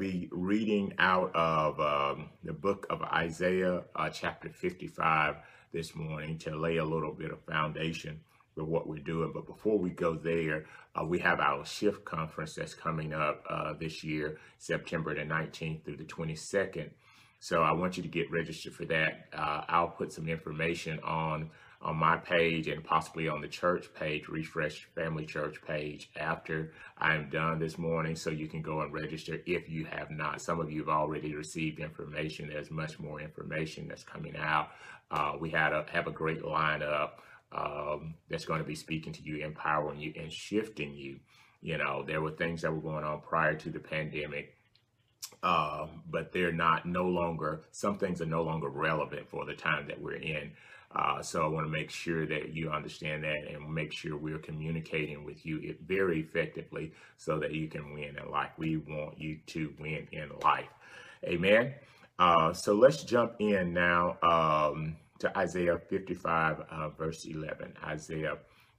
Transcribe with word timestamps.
be 0.00 0.30
reading 0.32 0.94
out 0.98 1.30
of 1.36 1.78
um, 1.78 2.30
the 2.42 2.54
book 2.54 2.86
of 2.88 3.02
Isaiah, 3.02 3.82
uh, 3.94 4.08
chapter 4.08 4.48
55, 4.48 5.36
this 5.74 5.94
morning 5.94 6.38
to 6.38 6.56
lay 6.56 6.78
a 6.78 6.84
little 6.84 7.12
bit 7.12 7.30
of 7.30 7.44
foundation 7.44 8.18
for 8.54 8.64
what 8.64 8.88
we're 8.88 8.98
doing. 8.98 9.30
But 9.34 9.46
before 9.46 9.78
we 9.78 9.90
go 9.90 10.14
there, 10.14 10.64
uh, 10.98 11.04
we 11.04 11.18
have 11.18 11.38
our 11.38 11.66
shift 11.66 12.06
conference 12.06 12.54
that's 12.54 12.72
coming 12.72 13.12
up 13.12 13.44
uh, 13.48 13.74
this 13.74 14.02
year, 14.02 14.38
September 14.56 15.14
the 15.14 15.20
19th 15.20 15.84
through 15.84 15.98
the 15.98 16.04
22nd. 16.04 16.88
So 17.38 17.62
I 17.62 17.72
want 17.72 17.98
you 17.98 18.02
to 18.02 18.08
get 18.08 18.30
registered 18.30 18.72
for 18.72 18.86
that. 18.86 19.26
Uh, 19.34 19.64
I'll 19.68 19.88
put 19.88 20.14
some 20.14 20.28
information 20.30 20.98
on 21.00 21.50
on 21.82 21.96
my 21.96 22.16
page 22.16 22.68
and 22.68 22.84
possibly 22.84 23.28
on 23.28 23.40
the 23.40 23.48
church 23.48 23.92
page, 23.94 24.28
Refresh 24.28 24.86
Family 24.94 25.24
Church 25.24 25.62
page 25.66 26.10
after 26.16 26.72
I'm 26.98 27.30
done 27.30 27.58
this 27.58 27.78
morning. 27.78 28.16
So 28.16 28.30
you 28.30 28.48
can 28.48 28.60
go 28.60 28.82
and 28.82 28.92
register 28.92 29.38
if 29.46 29.68
you 29.68 29.86
have 29.86 30.10
not. 30.10 30.42
Some 30.42 30.60
of 30.60 30.70
you 30.70 30.80
have 30.80 30.90
already 30.90 31.34
received 31.34 31.80
information. 31.80 32.48
There's 32.48 32.70
much 32.70 32.98
more 32.98 33.20
information 33.20 33.88
that's 33.88 34.04
coming 34.04 34.36
out. 34.36 34.70
Uh, 35.10 35.32
we 35.40 35.50
had 35.50 35.72
a, 35.72 35.86
have 35.90 36.06
a 36.06 36.12
great 36.12 36.42
lineup 36.42 37.12
um, 37.52 38.14
that's 38.28 38.44
going 38.44 38.60
to 38.60 38.66
be 38.66 38.74
speaking 38.74 39.12
to 39.14 39.22
you, 39.22 39.44
empowering 39.44 39.98
you, 39.98 40.12
and 40.16 40.30
shifting 40.30 40.94
you. 40.94 41.18
You 41.62 41.78
know, 41.78 42.04
there 42.06 42.20
were 42.20 42.30
things 42.30 42.62
that 42.62 42.72
were 42.72 42.80
going 42.80 43.04
on 43.04 43.20
prior 43.20 43.54
to 43.54 43.70
the 43.70 43.80
pandemic 43.80 44.56
uh, 45.42 45.86
but 46.10 46.32
they're 46.32 46.52
not 46.52 46.84
no 46.86 47.04
longer 47.04 47.62
some 47.70 47.96
things 47.96 48.20
are 48.20 48.26
no 48.26 48.42
longer 48.42 48.68
relevant 48.68 49.28
for 49.28 49.46
the 49.46 49.54
time 49.54 49.86
that 49.88 50.00
we're 50.00 50.14
in 50.14 50.52
uh, 50.94 51.22
so 51.22 51.42
I 51.42 51.46
want 51.46 51.66
to 51.66 51.70
make 51.70 51.90
sure 51.90 52.26
that 52.26 52.52
you 52.52 52.70
understand 52.70 53.22
that 53.22 53.46
and 53.48 53.72
make 53.72 53.92
sure 53.92 54.16
we're 54.16 54.38
communicating 54.38 55.24
with 55.24 55.46
you 55.46 55.76
very 55.86 56.20
effectively 56.20 56.92
so 57.16 57.38
that 57.38 57.52
you 57.52 57.68
can 57.68 57.94
win 57.94 58.16
in 58.18 58.30
life. 58.30 58.50
We 58.56 58.76
want 58.76 59.20
you 59.20 59.38
to 59.46 59.72
win 59.78 60.08
in 60.10 60.30
life. 60.42 60.68
Amen. 61.24 61.74
Uh, 62.18 62.52
so 62.52 62.74
let's 62.74 63.04
jump 63.04 63.34
in 63.38 63.72
now 63.72 64.16
um, 64.22 64.96
to 65.20 65.36
Isaiah 65.38 65.78
55, 65.78 66.60
uh, 66.70 66.88
verse 66.90 67.24
11. 67.24 67.74
Isaiah 67.84 68.38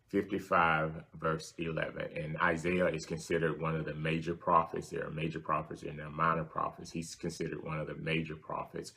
55, 0.10 0.92
verse 1.16 1.54
11. 1.58 2.10
And 2.18 2.38
Isaiah 2.42 2.88
is 2.88 3.06
considered 3.06 3.62
one 3.62 3.76
of 3.76 3.86
the 3.86 3.94
major 3.94 4.34
prophets. 4.34 4.90
There 4.90 5.08
are 5.08 5.12
major 5.12 5.40
prophets 5.40 5.84
and 5.84 5.98
there 5.98 6.08
are 6.08 6.12
minor 6.12 6.44
prophets. 6.44 6.92
He's 6.92 7.16
considered 7.16 7.64
one 7.64 7.80
of 7.80 7.88
the 7.88 7.96
major 7.96 8.36
prophets. 8.36 8.92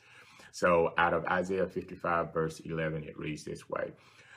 So 0.55 0.93
out 0.97 1.15
of 1.15 1.25
Isaiah 1.25 1.67
55, 1.67 2.33
verse 2.33 2.61
11, 2.61 3.03
it 3.03 3.19
reads 3.19 3.43
this 3.43 3.69
way 3.69 3.91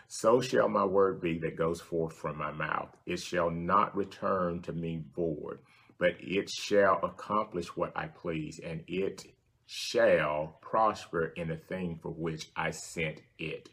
So 0.07 0.41
shall 0.41 0.67
my 0.67 0.83
word 0.83 1.21
be 1.21 1.37
that 1.37 1.55
goes 1.55 1.79
forth 1.79 2.13
from 2.13 2.39
my 2.39 2.51
mouth. 2.51 2.89
It 3.05 3.19
shall 3.19 3.51
not 3.51 3.95
return 3.95 4.63
to 4.63 4.73
me 4.73 5.03
void, 5.15 5.59
but 5.99 6.15
it 6.19 6.49
shall 6.49 6.99
accomplish 7.03 7.67
what 7.77 7.95
I 7.95 8.07
please, 8.07 8.59
and 8.65 8.83
it 8.87 9.25
shall 9.67 10.57
prosper 10.59 11.33
in 11.35 11.49
the 11.49 11.55
thing 11.55 11.99
for 12.01 12.09
which 12.09 12.49
I 12.55 12.71
sent 12.71 13.21
it. 13.37 13.69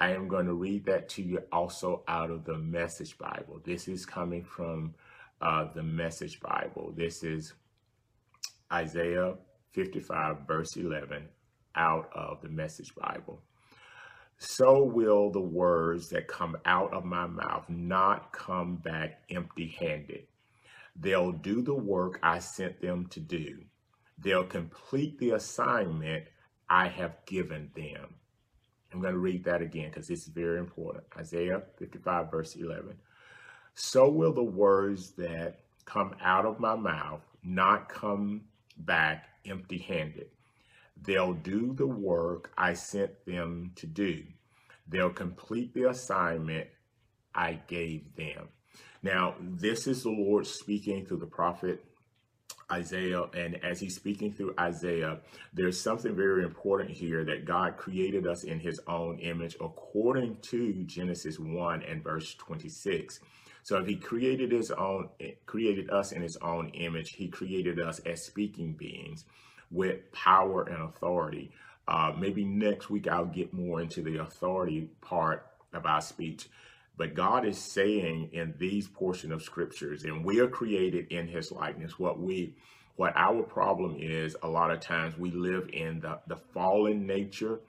I 0.00 0.10
am 0.10 0.26
going 0.26 0.46
to 0.46 0.54
read 0.54 0.86
that 0.86 1.08
to 1.10 1.22
you 1.22 1.38
also 1.52 2.02
out 2.08 2.32
of 2.32 2.44
the 2.44 2.58
Message 2.58 3.16
Bible. 3.16 3.60
This 3.64 3.86
is 3.86 4.04
coming 4.04 4.42
from 4.42 4.96
uh, 5.40 5.66
the 5.72 5.84
Message 5.84 6.40
Bible. 6.40 6.92
This 6.96 7.22
is 7.22 7.54
Isaiah 8.72 9.36
55, 9.72 10.48
verse 10.48 10.76
11 10.76 11.28
out 11.74 12.10
of 12.14 12.40
the 12.42 12.48
Message 12.48 12.94
Bible. 12.94 13.40
So 14.38 14.82
will 14.82 15.30
the 15.30 15.40
words 15.40 16.08
that 16.10 16.28
come 16.28 16.56
out 16.64 16.94
of 16.94 17.04
my 17.04 17.26
mouth 17.26 17.68
not 17.68 18.32
come 18.32 18.76
back 18.76 19.22
empty 19.30 19.68
handed. 19.78 20.26
They'll 20.96 21.32
do 21.32 21.62
the 21.62 21.74
work 21.74 22.18
I 22.22 22.38
sent 22.38 22.80
them 22.80 23.06
to 23.08 23.20
do. 23.20 23.58
They'll 24.18 24.44
complete 24.44 25.18
the 25.18 25.32
assignment 25.32 26.24
I 26.68 26.88
have 26.88 27.16
given 27.26 27.70
them. 27.74 28.14
I'm 28.92 29.00
going 29.00 29.14
to 29.14 29.20
read 29.20 29.44
that 29.44 29.62
again 29.62 29.90
because 29.90 30.08
this 30.08 30.22
is 30.22 30.28
very 30.28 30.58
important. 30.58 31.04
Isaiah 31.16 31.62
55, 31.78 32.30
verse 32.30 32.56
11. 32.56 32.96
So 33.74 34.08
will 34.08 34.32
the 34.32 34.42
words 34.42 35.12
that 35.12 35.60
come 35.84 36.14
out 36.20 36.46
of 36.46 36.60
my 36.60 36.74
mouth 36.74 37.20
not 37.42 37.88
come 37.88 38.42
back 38.78 39.26
empty 39.46 39.78
handed. 39.78 40.28
They'll 41.02 41.34
do 41.34 41.72
the 41.74 41.86
work 41.86 42.52
I 42.56 42.74
sent 42.74 43.24
them 43.24 43.72
to 43.76 43.86
do. 43.86 44.24
They'll 44.88 45.10
complete 45.10 45.72
the 45.72 45.88
assignment 45.88 46.68
I 47.34 47.60
gave 47.66 48.14
them. 48.16 48.48
Now, 49.02 49.34
this 49.40 49.86
is 49.86 50.02
the 50.02 50.10
Lord 50.10 50.46
speaking 50.46 51.06
through 51.06 51.18
the 51.18 51.26
prophet 51.26 51.84
Isaiah. 52.70 53.22
And 53.34 53.62
as 53.64 53.80
he's 53.80 53.96
speaking 53.96 54.32
through 54.32 54.54
Isaiah, 54.58 55.18
there's 55.52 55.80
something 55.80 56.14
very 56.14 56.44
important 56.44 56.90
here 56.90 57.24
that 57.24 57.44
God 57.44 57.76
created 57.76 58.26
us 58.26 58.44
in 58.44 58.60
his 58.60 58.80
own 58.86 59.18
image 59.18 59.56
according 59.60 60.36
to 60.42 60.84
Genesis 60.84 61.38
1 61.38 61.82
and 61.82 62.02
verse 62.02 62.34
26. 62.34 63.20
So 63.62 63.76
if 63.78 63.86
he 63.86 63.96
created 63.96 64.52
his 64.52 64.70
own 64.70 65.10
eh, 65.20 65.32
created 65.46 65.90
us 65.90 66.12
in 66.12 66.22
his 66.22 66.36
own 66.38 66.70
image, 66.70 67.10
he 67.10 67.28
created 67.28 67.78
us 67.78 67.98
as 68.00 68.24
speaking 68.24 68.72
beings 68.72 69.24
with 69.70 70.10
power 70.12 70.62
and 70.64 70.82
authority. 70.82 71.52
Uh, 71.86 72.12
maybe 72.18 72.44
next 72.44 72.90
week 72.90 73.08
I'll 73.08 73.26
get 73.26 73.52
more 73.52 73.80
into 73.80 74.02
the 74.02 74.18
authority 74.18 74.90
part 75.00 75.46
of 75.72 75.86
our 75.86 76.00
speech. 76.00 76.48
But 76.96 77.14
God 77.14 77.46
is 77.46 77.58
saying 77.58 78.30
in 78.32 78.54
these 78.58 78.86
portion 78.86 79.32
of 79.32 79.42
scriptures, 79.42 80.04
and 80.04 80.24
we 80.24 80.40
are 80.40 80.48
created 80.48 81.06
in 81.10 81.28
his 81.28 81.50
likeness. 81.50 81.98
What 81.98 82.20
we 82.20 82.54
what 82.96 83.16
our 83.16 83.42
problem 83.42 83.96
is 83.98 84.36
a 84.42 84.48
lot 84.48 84.70
of 84.70 84.80
times 84.80 85.16
we 85.16 85.30
live 85.30 85.70
in 85.72 86.00
the, 86.00 86.18
the 86.26 86.36
fallen 86.36 87.06
nature 87.06 87.60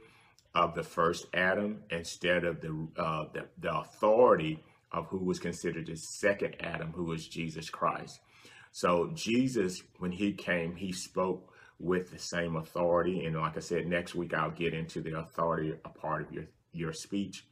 of 0.53 0.75
the 0.75 0.83
first 0.83 1.25
Adam 1.33 1.83
instead 1.89 2.43
of 2.43 2.59
the, 2.59 2.87
uh, 2.97 3.25
the, 3.33 3.45
the 3.59 3.73
authority 3.73 4.61
of 4.91 5.07
who 5.07 5.19
was 5.19 5.39
considered 5.39 5.87
the 5.87 5.95
second 5.95 6.55
Adam, 6.59 6.91
who 6.93 7.05
was 7.05 7.29
Jesus 7.29 7.69
Christ. 7.69 8.19
So 8.73 9.11
Jesus, 9.13 9.81
when 9.99 10.11
he 10.11 10.33
came, 10.33 10.75
he 10.75 10.91
spoke 10.91 11.53
with 11.81 12.11
the 12.11 12.19
same 12.19 12.55
authority. 12.55 13.25
And 13.25 13.35
like 13.35 13.57
I 13.57 13.61
said, 13.61 13.87
next 13.87 14.15
week 14.15 14.33
I'll 14.33 14.51
get 14.51 14.73
into 14.73 15.01
the 15.01 15.17
authority 15.19 15.73
a 15.83 15.89
part 15.89 16.27
of 16.27 16.31
your, 16.31 16.45
your 16.71 16.93
speech. 16.93 17.45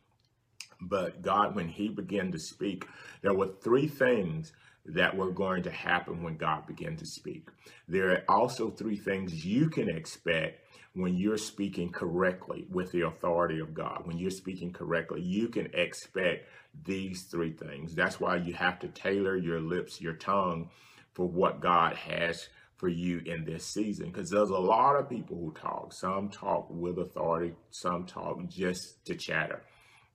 But 0.81 1.21
God, 1.21 1.55
when 1.55 1.67
he 1.67 1.89
began 1.89 2.31
to 2.31 2.39
speak, 2.39 2.85
there 3.21 3.33
were 3.33 3.49
three 3.61 3.87
things 3.87 4.53
that 4.85 5.15
were 5.15 5.31
going 5.31 5.63
to 5.63 5.71
happen 5.71 6.23
when 6.23 6.37
God 6.37 6.65
began 6.65 6.95
to 6.97 7.05
speak. 7.05 7.49
There 7.87 8.11
are 8.11 8.23
also 8.29 8.69
three 8.69 8.97
things 8.97 9.45
you 9.45 9.69
can 9.69 9.89
expect 9.89 10.65
when 10.93 11.15
you're 11.15 11.37
speaking 11.37 11.89
correctly 11.91 12.65
with 12.69 12.91
the 12.91 13.01
authority 13.01 13.59
of 13.59 13.73
God. 13.73 14.01
When 14.05 14.17
you're 14.17 14.31
speaking 14.31 14.71
correctly, 14.71 15.21
you 15.21 15.49
can 15.49 15.69
expect 15.73 16.47
these 16.85 17.23
three 17.23 17.51
things. 17.51 17.93
That's 17.93 18.19
why 18.19 18.37
you 18.37 18.53
have 18.53 18.79
to 18.79 18.87
tailor 18.87 19.35
your 19.35 19.59
lips, 19.59 20.01
your 20.01 20.13
tongue 20.13 20.69
for 21.13 21.27
what 21.27 21.59
God 21.59 21.95
has 21.95 22.47
for 22.79 22.87
you 22.87 23.21
in 23.25 23.43
this 23.43 23.65
season 23.65 24.07
because 24.07 24.29
there's 24.29 24.49
a 24.49 24.57
lot 24.57 24.95
of 24.95 25.09
people 25.09 25.37
who 25.37 25.53
talk. 25.53 25.91
Some 25.93 26.29
talk 26.29 26.67
with 26.69 26.97
authority, 26.97 27.53
some 27.71 28.05
talk 28.05 28.47
just 28.47 29.05
to 29.05 29.15
chatter. 29.15 29.61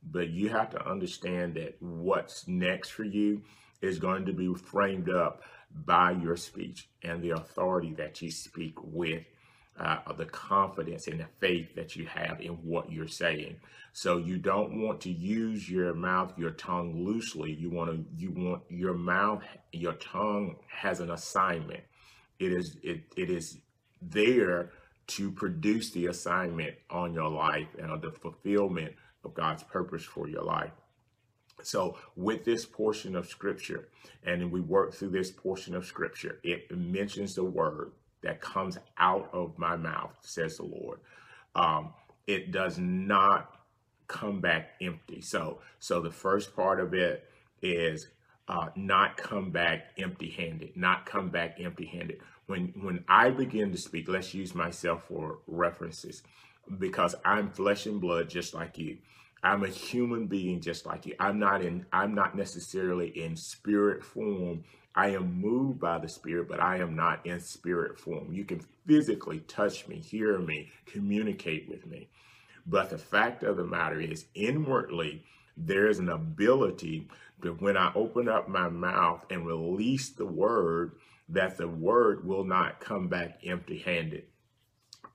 But 0.02 0.30
you 0.30 0.48
have 0.48 0.70
to 0.70 0.88
understand 0.88 1.54
that 1.54 1.76
what's 1.80 2.48
next 2.48 2.91
for 2.91 3.04
you 3.04 3.42
is 3.82 3.98
going 3.98 4.24
to 4.26 4.32
be 4.32 4.53
framed 4.54 5.10
up 5.10 5.42
by 5.84 6.12
your 6.12 6.36
speech 6.36 6.88
and 7.03 7.22
the 7.22 7.30
authority 7.30 7.94
that 7.98 8.22
you 8.22 8.30
speak 8.30 8.74
with, 8.82 9.24
uh, 9.78 9.98
the 10.16 10.27
confidence 10.27 11.06
and 11.06 11.21
the 11.21 11.27
faith 11.41 11.74
that 11.74 11.97
you 11.97 12.06
have 12.06 12.41
in 12.41 12.53
what 12.53 12.91
you're 12.91 13.09
saying. 13.09 13.56
So 13.92 14.16
you 14.16 14.39
don't 14.39 14.83
want 14.83 15.03
to 15.03 15.10
use 15.10 15.68
your 15.68 15.92
mouth, 15.94 16.33
your 16.39 16.53
tongue 16.53 17.04
loosely. 17.04 17.53
You 17.53 17.71
want 17.71 17.91
to, 17.91 18.04
you 18.16 18.30
want 18.30 18.62
your 18.71 18.94
mouth, 18.94 19.42
your 19.72 19.94
tongue 19.94 20.56
has 20.68 21.00
an 21.00 21.10
assignment 21.10 21.83
it 22.44 22.52
is 22.52 22.76
it, 22.82 23.00
it 23.16 23.30
is 23.30 23.58
there 24.00 24.70
to 25.06 25.30
produce 25.30 25.91
the 25.91 26.06
assignment 26.06 26.74
on 26.91 27.12
your 27.12 27.28
life 27.28 27.68
and 27.78 28.00
the 28.00 28.10
fulfillment 28.10 28.94
of 29.24 29.34
God's 29.34 29.62
purpose 29.62 30.04
for 30.04 30.28
your 30.28 30.42
life. 30.42 30.72
So 31.62 31.96
with 32.16 32.44
this 32.44 32.64
portion 32.64 33.14
of 33.16 33.26
scripture, 33.26 33.88
and 34.24 34.50
we 34.50 34.60
work 34.60 34.94
through 34.94 35.10
this 35.10 35.30
portion 35.30 35.74
of 35.74 35.86
scripture, 35.86 36.41
it 36.42 36.70
mentions 36.76 37.34
the 37.34 37.44
word 37.44 37.92
that 38.22 38.41
comes 38.41 38.78
out 38.98 39.28
of 39.32 39.58
my 39.58 39.76
mouth, 39.76 40.12
says 40.22 40.56
the 40.56 40.64
Lord. 40.64 41.00
Um, 41.54 41.92
it 42.26 42.50
does 42.50 42.78
not 42.78 43.54
come 44.08 44.41
back 44.41 44.70
empty. 44.80 45.20
So, 45.20 45.60
so 45.78 46.00
the 46.00 46.10
first 46.10 46.54
part 46.56 46.80
of 46.80 46.94
it 46.94 47.28
is 47.62 48.08
uh, 48.48 48.68
not 48.76 49.16
come 49.16 49.50
back 49.50 49.91
empty 49.98 50.30
handed, 50.30 50.76
not 50.76 51.06
come 51.06 51.30
back 51.30 51.58
empty 51.60 51.86
handed. 51.86 52.20
When, 52.46 52.74
when 52.80 53.04
I 53.08 53.30
begin 53.30 53.72
to 53.72 53.78
speak, 53.78 54.08
let's 54.08 54.34
use 54.34 54.54
myself 54.54 55.04
for 55.08 55.38
references 55.46 56.22
because 56.78 57.14
I'm 57.24 57.50
flesh 57.50 57.86
and 57.86 58.00
blood 58.00 58.28
just 58.28 58.54
like 58.54 58.78
you. 58.78 58.98
I'm 59.42 59.62
a 59.62 59.68
human 59.68 60.26
being 60.26 60.60
just 60.60 60.86
like 60.86 61.04
you. 61.04 61.14
I'm 61.20 61.38
not 61.38 61.62
in 61.62 61.84
I'm 61.92 62.14
not 62.14 62.34
necessarily 62.34 63.08
in 63.08 63.36
spirit 63.36 64.02
form. 64.02 64.64
I 64.94 65.08
am 65.10 65.41
moved 65.41 65.80
by 65.80 65.98
the 65.98 66.08
spirit, 66.08 66.48
but 66.48 66.60
I 66.60 66.78
am 66.78 66.96
not 66.96 67.26
in 67.26 67.41
spirit 67.41 67.98
form. 67.98 68.32
You 68.32 68.44
can 68.44 68.60
physically 68.86 69.41
touch 69.41 69.86
me, 69.86 69.96
hear 69.96 70.38
me, 70.38 70.70
communicate 70.86 71.68
with 71.68 71.86
me. 71.86 72.08
But 72.66 72.88
the 72.91 72.98
fact 72.98 73.42
of 73.42 73.58
the 73.58 73.64
matter 73.64 74.00
is 74.00 74.26
inwardly 74.34 75.24
there 75.56 75.88
is 75.88 75.98
an 75.98 76.08
ability 76.08 77.08
that 77.41 77.60
when 77.60 77.76
I 77.76 77.92
open 77.94 78.28
up 78.28 78.48
my 78.48 78.68
mouth 78.68 79.24
and 79.30 79.46
release 79.46 80.10
the 80.10 80.26
word, 80.26 80.92
that 81.28 81.56
the 81.56 81.68
word 81.68 82.26
will 82.26 82.44
not 82.44 82.80
come 82.80 83.09
back 83.09 83.41
empty 83.44 83.78
handed. 83.78 84.24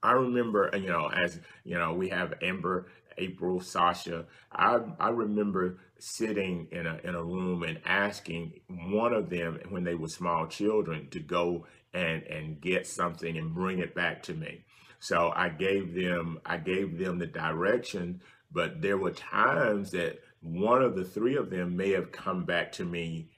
I 0.02 0.14
remember, 0.14 0.70
you 0.74 0.88
know, 0.88 1.08
as 1.08 1.40
you 1.64 1.78
know, 1.78 1.94
we 1.94 2.10
have 2.10 2.34
Amber, 2.42 2.88
April, 3.18 3.60
Sasha. 3.60 4.26
I 4.52 4.80
I 5.00 5.10
remember 5.10 5.80
sitting 6.00 6.68
in 6.72 6.88
a 6.88 7.00
in 7.04 7.16
a 7.16 7.24
room 7.24 7.64
and 7.64 7.80
asking 7.86 8.62
one 8.68 9.14
of 9.14 9.30
them 9.30 9.60
when 9.70 9.84
they 9.84 9.96
were 9.96 10.08
small 10.08 10.48
children 10.48 11.10
to 11.12 11.20
go 11.20 11.66
and 11.94 12.24
and 12.24 12.62
get 12.62 12.88
something 12.88 13.38
and 13.38 13.54
bring 13.54 13.80
it 13.80 13.94
back 13.94 14.24
to 14.24 14.34
me. 14.34 14.64
So 15.00 15.32
I 15.36 15.50
gave 15.50 15.94
them 15.94 16.40
I 16.46 16.58
gave 16.58 16.98
them 16.98 17.20
the 17.20 17.28
direction, 17.28 18.22
but 18.52 18.82
there 18.82 18.98
were 18.98 19.12
times 19.12 19.92
that 19.92 20.20
one 20.42 20.82
of 20.82 20.96
the 20.96 21.04
three 21.04 21.36
of 21.36 21.50
them 21.50 21.76
may 21.76 21.92
have 21.92 22.12
come 22.12 22.46
back 22.46 22.72
to 22.74 22.86
me 22.86 23.30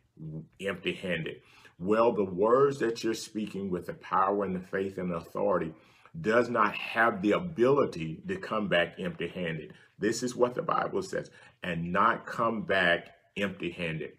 empty 0.59 0.93
handed. 0.93 1.37
Well, 1.81 2.11
the 2.11 2.23
words 2.23 2.77
that 2.77 3.03
you're 3.03 3.15
speaking 3.15 3.71
with 3.71 3.87
the 3.87 3.95
power 3.95 4.45
and 4.45 4.55
the 4.55 4.59
faith 4.59 4.99
and 4.99 5.09
the 5.09 5.15
authority 5.15 5.73
does 6.21 6.47
not 6.47 6.75
have 6.75 7.23
the 7.23 7.31
ability 7.31 8.21
to 8.27 8.37
come 8.37 8.67
back 8.67 8.99
empty 8.99 9.27
handed. 9.27 9.73
This 9.97 10.21
is 10.21 10.35
what 10.35 10.53
the 10.53 10.61
Bible 10.61 11.01
says, 11.01 11.31
and 11.63 11.91
not 11.91 12.27
come 12.27 12.61
back 12.61 13.07
empty 13.35 13.71
handed. 13.71 14.11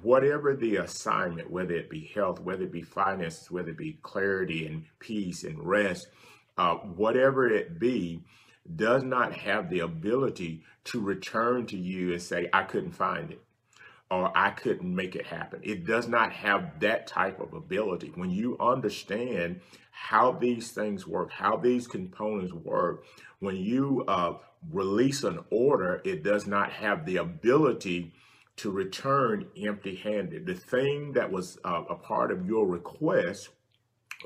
Whatever 0.00 0.56
the 0.56 0.76
assignment, 0.76 1.50
whether 1.50 1.74
it 1.74 1.90
be 1.90 2.10
health, 2.14 2.40
whether 2.40 2.62
it 2.62 2.72
be 2.72 2.80
finances, 2.80 3.50
whether 3.50 3.72
it 3.72 3.76
be 3.76 3.98
clarity 4.02 4.66
and 4.66 4.86
peace 4.98 5.44
and 5.44 5.62
rest, 5.62 6.08
uh, 6.56 6.76
whatever 6.76 7.46
it 7.46 7.78
be, 7.78 8.24
does 8.74 9.02
not 9.02 9.34
have 9.34 9.68
the 9.68 9.80
ability 9.80 10.64
to 10.84 10.98
return 10.98 11.66
to 11.66 11.76
you 11.76 12.12
and 12.12 12.22
say, 12.22 12.48
I 12.54 12.62
couldn't 12.62 12.92
find 12.92 13.30
it 13.30 13.42
or 14.12 14.30
I 14.36 14.50
couldn't 14.50 14.94
make 14.94 15.16
it 15.16 15.24
happen. 15.24 15.60
It 15.62 15.86
does 15.86 16.06
not 16.06 16.32
have 16.32 16.80
that 16.80 17.06
type 17.06 17.40
of 17.40 17.54
ability. 17.54 18.12
When 18.14 18.30
you 18.30 18.58
understand 18.60 19.60
how 19.90 20.32
these 20.32 20.70
things 20.70 21.06
work, 21.06 21.32
how 21.32 21.56
these 21.56 21.86
components 21.86 22.52
work, 22.52 23.06
when 23.38 23.56
you 23.56 24.04
uh, 24.06 24.34
release 24.70 25.24
an 25.24 25.40
order, 25.48 26.02
it 26.04 26.22
does 26.22 26.46
not 26.46 26.70
have 26.72 27.06
the 27.06 27.16
ability 27.16 28.12
to 28.56 28.70
return 28.70 29.46
empty 29.56 29.96
handed. 29.96 30.44
The 30.44 30.54
thing 30.56 31.14
that 31.14 31.32
was 31.32 31.56
uh, 31.64 31.84
a 31.88 31.94
part 31.94 32.30
of 32.30 32.46
your 32.46 32.66
request 32.66 33.48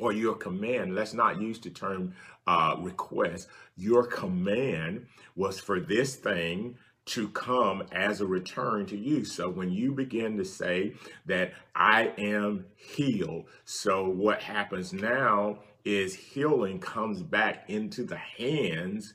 or 0.01 0.13
your 0.13 0.35
command, 0.35 0.97
let's 0.97 1.15
not 1.15 1.41
use 1.41 1.61
the 1.61 1.71
term 1.71 2.13
uh, 2.49 2.75
request, 2.81 3.47
your 3.77 4.05
command 4.05 5.07
was 5.37 5.61
for 5.61 5.79
this 5.79 6.17
thing 6.17 6.77
to 7.07 7.29
come 7.29 7.85
as 7.93 8.21
a 8.21 8.27
return 8.27 8.85
to 8.87 8.97
you. 8.97 9.25
So 9.25 9.49
when 9.49 9.71
you 9.71 9.93
begin 9.93 10.37
to 10.39 10.45
say 10.45 10.95
that 11.27 11.53
I 11.75 12.13
am 12.19 12.67
healed, 12.77 13.47
so 13.65 14.09
what 14.09 14.43
happens 14.43 14.93
now 14.93 15.61
is 15.85 16.15
healing 16.15 16.81
comes 16.81 17.23
back 17.23 17.71
into 17.71 18.05
the 18.05 18.17
hands 18.17 19.15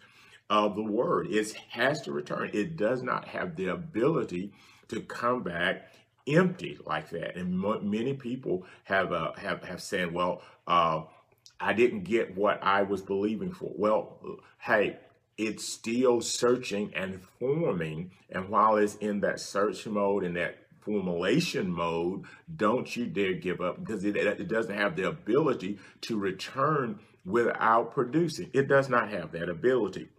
of 0.50 0.76
the 0.76 0.84
word. 0.84 1.28
It 1.30 1.54
has 1.70 2.02
to 2.02 2.14
return. 2.14 2.50
It 2.54 2.78
does 2.78 3.04
not 3.04 3.28
have 3.28 3.56
the 3.56 3.68
ability 3.68 4.54
to 4.88 5.02
come 5.02 5.44
back 5.44 5.92
empty 6.28 6.78
like 6.86 7.10
that. 7.10 7.36
And 7.36 7.60
many 7.84 8.14
people 8.14 8.66
have 8.86 9.12
uh, 9.12 9.34
have 9.34 9.64
have 9.64 9.82
said, 9.82 10.14
"Well, 10.14 10.42
uh, 10.68 11.04
I 11.60 11.74
didn't 11.74 12.04
get 12.04 12.36
what 12.36 12.62
I 12.64 12.84
was 12.84 13.02
believing 13.02 13.52
for." 13.52 13.72
Well, 13.76 14.18
hey, 14.60 14.98
it's 15.42 15.66
still 15.66 16.22
searching 16.22 16.92
and 16.96 17.20
forming. 17.40 18.12
And 18.30 18.50
while 18.50 18.78
it's 18.78 18.96
in 18.96 19.22
that 19.22 19.40
search 19.40 19.88
mode 19.88 20.24
and 20.24 20.36
that 20.36 20.58
formulation 20.82 21.72
mode, 21.72 22.26
don't 22.56 22.96
you 22.96 23.08
dare 23.08 23.34
give 23.34 23.60
up 23.60 23.80
because 23.80 24.06
it, 24.06 24.16
it 24.16 24.48
doesn't 24.48 24.78
have 24.78 24.96
the 24.96 25.08
ability 25.08 25.80
to 26.02 26.20
return 26.20 27.00
without 27.26 27.92
producing. 27.92 28.52
It 28.54 28.68
does 28.68 28.88
not 28.88 29.10
have 29.10 29.32
that 29.32 29.50
ability. 29.50 30.10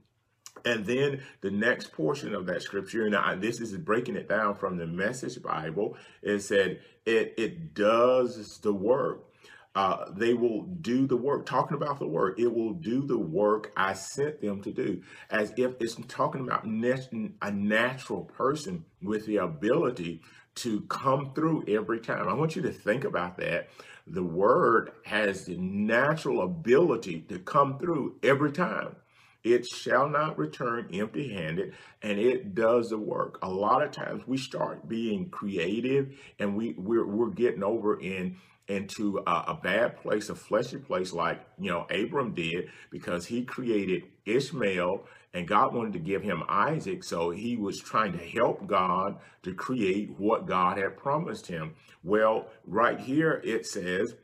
And 0.65 0.85
then 0.87 1.23
the 1.41 1.53
next 1.53 1.93
portion 1.93 2.35
of 2.35 2.47
that 2.47 2.63
scripture, 2.63 3.07
and 3.07 3.15
I, 3.15 3.37
this 3.37 3.61
is 3.61 3.77
breaking 3.77 4.17
it 4.17 4.29
down 4.29 4.57
from 4.57 4.77
the 4.77 4.89
Message 4.89 5.41
Bible, 5.41 5.97
it 6.21 6.41
said 6.41 6.81
it 7.07 7.35
it 7.37 7.75
does 7.75 8.59
the 8.59 8.73
work. 8.73 9.32
Uh, 9.75 10.11
they 10.15 10.35
will 10.35 10.63
do 10.63 11.07
the 11.07 11.17
work. 11.17 11.47
Talking 11.47 11.77
about 11.77 11.99
the 11.99 12.07
work, 12.07 12.39
it 12.39 12.53
will 12.53 12.75
do 12.75 13.07
the 13.07 13.19
work 13.19 13.73
I 13.77 13.95
sent 13.95 14.41
them 14.41 14.63
to 14.63 14.71
do. 14.71 15.03
As 15.31 15.53
if 15.57 15.73
it's 15.81 15.97
talking 16.09 16.43
about 16.43 16.65
a 16.65 17.51
natural 17.51 18.25
person 18.25 18.85
with 19.01 19.27
the 19.27 19.39
ability 19.39 20.21
to 20.57 20.83
come 20.83 21.33
through 21.35 21.65
every 21.67 22.01
time. 22.01 22.29
I 22.29 22.35
want 22.35 22.55
you 22.55 22.63
to 22.63 22.73
think 22.73 23.05
about 23.05 23.39
that. 23.39 23.71
The 24.07 24.23
word 24.23 24.93
has 25.05 25.47
the 25.47 25.57
natural 25.57 26.43
ability 26.43 27.21
to 27.29 27.39
come 27.39 27.79
through 27.79 28.17
every 28.23 28.53
time. 28.53 28.97
It 29.45 29.67
shall 29.67 30.09
not 30.09 30.39
return 30.39 30.89
empty 30.93 31.33
handed, 31.33 31.75
and 32.01 32.19
it 32.19 32.55
does 32.55 32.91
the 32.91 32.99
work. 32.99 33.39
A 33.43 33.51
lot 33.51 33.83
of 33.83 33.91
times 33.91 34.23
we 34.27 34.37
start 34.37 34.89
being 34.89 35.31
creative 35.31 36.17
and 36.39 36.57
we, 36.57 36.75
we're, 36.79 37.07
we're 37.07 37.31
getting 37.31 37.65
over 37.65 38.01
in 38.01 38.37
into 38.69 39.19
a, 39.27 39.31
a, 39.31 39.61
bad 39.63 39.97
place, 39.97 40.29
a 40.29 40.35
fleshy 40.35 40.79
place, 40.79 41.13
like 41.13 41.45
you 41.59 41.71
know 41.71 41.87
Abram 41.91 42.35
did, 42.35 42.69
because 42.91 43.27
he 43.27 43.45
created 43.45 44.05
Ishmael, 44.25 45.05
and 45.35 45.49
God 45.49 45.75
wanted 45.75 45.95
to 45.95 45.99
give 45.99 46.23
him 46.23 46.43
Isaac, 46.49 47.03
so 47.03 47.31
he 47.31 47.57
was 47.57 47.79
trying 47.79 48.13
to 48.13 48.25
help 48.25 48.67
God 48.67 49.19
to 49.43 49.55
create 49.55 50.19
what 50.19 50.47
God 50.47 50.79
had 50.79 50.97
promised 50.97 51.47
him. 51.47 51.75
Well, 52.05 52.47
right 52.67 53.01
here 53.01 53.41
it 53.45 53.67
says 53.67 54.15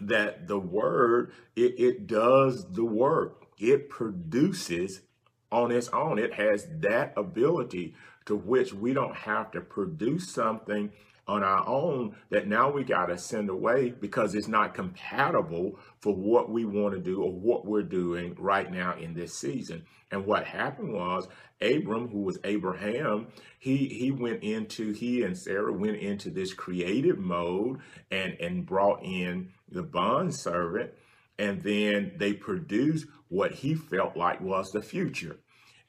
that 0.00 0.46
the 0.48 0.58
word 0.58 1.32
it, 1.56 1.78
it 1.78 2.06
does 2.06 2.66
the 2.72 2.84
work. 2.84 3.47
It 3.58 3.88
produces 3.88 5.02
on 5.50 5.70
its 5.70 5.88
own. 5.88 6.18
It 6.18 6.34
has 6.34 6.66
that 6.80 7.14
ability 7.16 7.94
to 8.26 8.36
which 8.36 8.72
we 8.72 8.92
don't 8.92 9.16
have 9.16 9.50
to 9.52 9.60
produce 9.60 10.30
something 10.30 10.92
on 11.26 11.44
our 11.44 11.66
own 11.68 12.16
that 12.30 12.46
now 12.46 12.70
we 12.70 12.82
got 12.82 13.06
to 13.06 13.18
send 13.18 13.50
away 13.50 13.90
because 13.90 14.34
it's 14.34 14.48
not 14.48 14.74
compatible 14.74 15.78
for 16.00 16.14
what 16.14 16.50
we 16.50 16.64
want 16.64 16.94
to 16.94 17.00
do 17.00 17.22
or 17.22 17.30
what 17.30 17.66
we're 17.66 17.82
doing 17.82 18.34
right 18.38 18.72
now 18.72 18.96
in 18.96 19.12
this 19.12 19.34
season. 19.34 19.84
And 20.10 20.24
what 20.24 20.46
happened 20.46 20.92
was 20.94 21.28
Abram, 21.60 22.08
who 22.08 22.20
was 22.20 22.38
Abraham, 22.44 23.26
he 23.58 23.88
he 23.88 24.10
went 24.10 24.42
into 24.42 24.92
he 24.92 25.22
and 25.22 25.36
Sarah 25.36 25.72
went 25.72 25.98
into 25.98 26.30
this 26.30 26.54
creative 26.54 27.18
mode 27.18 27.80
and 28.10 28.34
and 28.40 28.64
brought 28.64 29.02
in 29.02 29.50
the 29.70 29.82
bond 29.82 30.34
servant 30.34 30.92
and 31.38 31.62
then 31.62 32.12
they 32.16 32.32
produced 32.32 33.06
what 33.28 33.52
he 33.52 33.74
felt 33.74 34.16
like 34.16 34.40
was 34.40 34.70
the 34.70 34.82
future. 34.82 35.38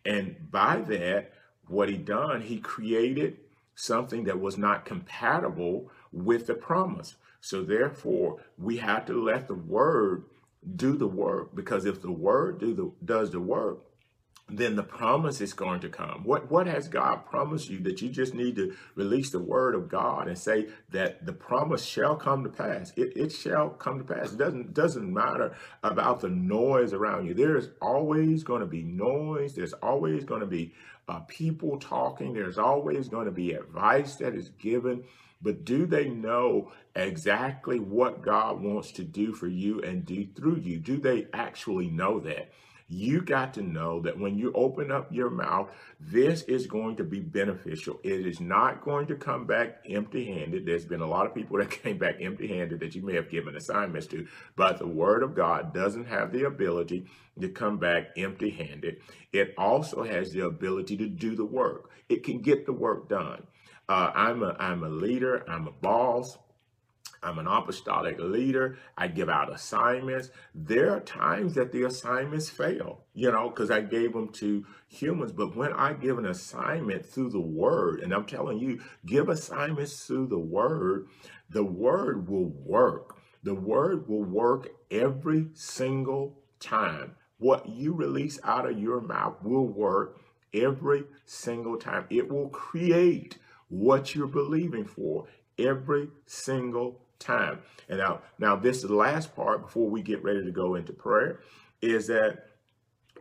And 0.05 0.36
by 0.51 0.81
that, 0.81 1.34
what 1.67 1.89
he 1.89 1.98
done, 1.98 2.41
he 2.41 2.60
created 2.60 3.38
something 3.75 4.25
that 4.25 4.39
was 4.39 4.58
not 4.58 4.86
compatible 4.86 5.89
with 6.12 6.48
the 6.48 6.53
promise. 6.53 7.15
So 7.41 7.63
therefore, 7.63 8.39
we 8.58 8.77
have 8.77 9.05
to 9.05 9.13
let 9.13 9.48
the 9.48 9.55
word 9.55 10.25
do 10.75 10.98
the 10.98 11.08
work 11.08 11.55
because 11.55 11.86
if 11.86 12.01
the 12.01 12.12
word 12.12 12.60
do 12.60 12.74
the 12.74 12.91
does 13.05 13.31
the 13.31 13.39
work, 13.39 13.79
then 14.50 14.75
the 14.75 14.84
promise 14.84 15.41
is 15.41 15.53
going 15.53 15.79
to 15.82 15.89
come. 15.89 16.24
What 16.24 16.50
what 16.50 16.68
has 16.68 16.88
God 16.88 17.25
promised 17.25 17.70
you 17.70 17.79
that 17.82 18.01
you 18.01 18.10
just 18.10 18.34
need 18.34 18.56
to 18.56 18.75
release 18.96 19.29
the 19.29 19.39
word 19.39 19.75
of 19.75 19.89
God 19.89 20.27
and 20.27 20.38
say 20.38 20.68
that 20.89 21.25
the 21.25 21.34
promise 21.34 21.86
shall 21.86 22.15
come 22.15 22.44
to 22.44 22.50
pass. 22.50 22.91
It, 22.96 23.15
it 23.15 23.32
shall 23.32 23.70
come 23.70 24.00
to 24.00 24.03
pass. 24.03 24.34
It 24.34 24.38
doesn't 24.38 24.74
doesn't 24.74 25.13
matter 25.13 25.56
about 25.84 26.22
the 26.22 26.29
noise 26.29 26.94
around 26.94 27.27
you. 27.27 27.34
There 27.34 27.58
is 27.58 27.70
always 27.82 28.44
going 28.44 28.62
to 28.62 28.68
be 28.68 28.84
noise. 28.84 29.56
There's 29.56 29.74
always 29.74 30.24
going 30.24 30.41
to 30.41 30.48
be 30.48 30.74
uh, 31.08 31.20
people 31.22 31.79
talking. 31.79 32.34
There's 32.34 32.58
always 32.58 33.10
going 33.10 33.25
to 33.25 33.32
be 33.32 33.53
advice 33.53 34.15
that 34.18 34.36
is 34.36 34.50
given. 34.50 35.03
But 35.41 35.63
do 35.63 35.86
they 35.86 36.10
know 36.10 36.72
exactly 36.96 37.79
what 37.79 38.22
God 38.22 38.62
wants 38.62 38.91
to 38.94 39.03
do 39.03 39.34
for 39.34 39.48
you 39.48 39.82
and 39.82 40.06
do 40.06 40.27
through 40.36 40.58
you? 40.58 40.79
Do 40.79 40.98
they 40.98 41.27
actually 41.34 41.88
know 41.88 42.20
that? 42.22 42.51
You 42.91 43.22
got 43.22 43.53
to 43.53 43.62
know 43.62 44.01
that 44.01 44.17
when 44.17 44.36
you 44.36 44.51
open 44.53 44.91
up 44.91 45.13
your 45.13 45.29
mouth, 45.29 45.69
this 46.00 46.41
is 46.43 46.65
going 46.65 46.96
to 46.96 47.03
be 47.03 47.19
beneficial. 47.19 48.00
It 48.03 48.25
is 48.25 48.41
not 48.41 48.81
going 48.81 49.05
to 49.08 49.15
come 49.15 49.46
back 49.46 49.84
empty 49.88 50.25
handed. 50.25 50.65
There's 50.65 50.86
been 50.86 51.01
a 51.01 51.08
lot 51.08 51.27
of 51.27 51.36
people 51.36 51.58
that 51.60 51.69
came 51.69 52.00
back 52.00 52.15
empty 52.19 52.48
handed 52.48 52.79
that 52.79 52.96
you 52.96 53.03
may 53.03 53.13
have 53.13 53.29
given 53.29 53.55
assignments 53.55 54.08
to, 54.08 54.27
but 54.55 54.79
the 54.79 54.88
word 54.88 55.22
of 55.22 55.36
God 55.36 55.72
doesn't 55.72 56.05
have 56.05 56.31
the 56.31 56.48
ability 56.48 57.05
to 57.39 57.50
come 57.50 57.77
back 57.77 58.08
empty 58.17 58.50
handed. 58.50 58.98
It 59.31 59.53
also 59.55 60.03
has 60.03 60.31
the 60.31 60.46
ability 60.46 60.98
to 60.98 61.08
do 61.08 61.36
the 61.36 61.46
work, 61.46 61.91
it 62.10 62.24
can 62.24 62.41
get 62.41 62.65
the 62.65 62.74
work 62.74 63.08
done. 63.08 63.46
Uh, 63.88 64.12
I'm, 64.13 64.43
a, 64.43 64.55
I'm 64.60 64.84
a 64.84 64.89
leader, 64.89 65.43
I'm 65.50 65.67
a 65.67 65.72
boss. 65.72 66.38
I'm 67.21 67.39
an 67.39 67.47
apostolic 67.47 68.17
leader. 68.19 68.77
I 68.97 69.07
give 69.07 69.29
out 69.29 69.53
assignments. 69.53 70.29
There 70.55 70.91
are 70.95 71.01
times 71.01 71.55
that 71.55 71.71
the 71.71 71.83
assignments 71.83 72.49
fail, 72.49 73.03
you 73.13 73.31
know, 73.31 73.49
because 73.49 73.71
I 73.71 73.81
gave 73.81 74.13
them 74.13 74.29
to 74.33 74.65
humans. 74.88 75.31
But 75.31 75.55
when 75.55 75.73
I 75.73 75.93
give 75.93 76.17
an 76.17 76.25
assignment 76.25 77.05
through 77.05 77.31
the 77.31 77.39
word, 77.39 77.99
and 78.01 78.13
I'm 78.13 78.25
telling 78.25 78.59
you, 78.59 78.81
give 79.05 79.29
assignments 79.29 80.05
through 80.05 80.27
the 80.27 80.39
word, 80.39 81.07
the 81.49 81.63
word 81.63 82.29
will 82.29 82.49
work. 82.49 83.17
The 83.43 83.55
word 83.55 84.07
will 84.07 84.23
work 84.23 84.69
every 84.91 85.47
single 85.53 86.39
time. 86.59 87.15
What 87.38 87.69
you 87.69 87.93
release 87.93 88.39
out 88.43 88.69
of 88.69 88.77
your 88.77 89.01
mouth 89.01 89.41
will 89.43 89.67
work 89.67 90.19
every 90.53 91.03
single 91.25 91.77
time. 91.77 92.05
It 92.09 92.29
will 92.29 92.49
create 92.49 93.38
what 93.69 94.15
you're 94.15 94.27
believing 94.27 94.85
for 94.85 95.27
every 95.57 96.09
single 96.25 97.01
time. 97.19 97.59
And 97.88 97.99
now, 97.99 98.21
now 98.38 98.55
this 98.55 98.77
is 98.77 98.83
the 98.83 98.95
last 98.95 99.35
part 99.35 99.61
before 99.61 99.89
we 99.89 100.01
get 100.01 100.23
ready 100.23 100.43
to 100.43 100.51
go 100.51 100.75
into 100.75 100.93
prayer, 100.93 101.39
is 101.81 102.07
that 102.07 102.45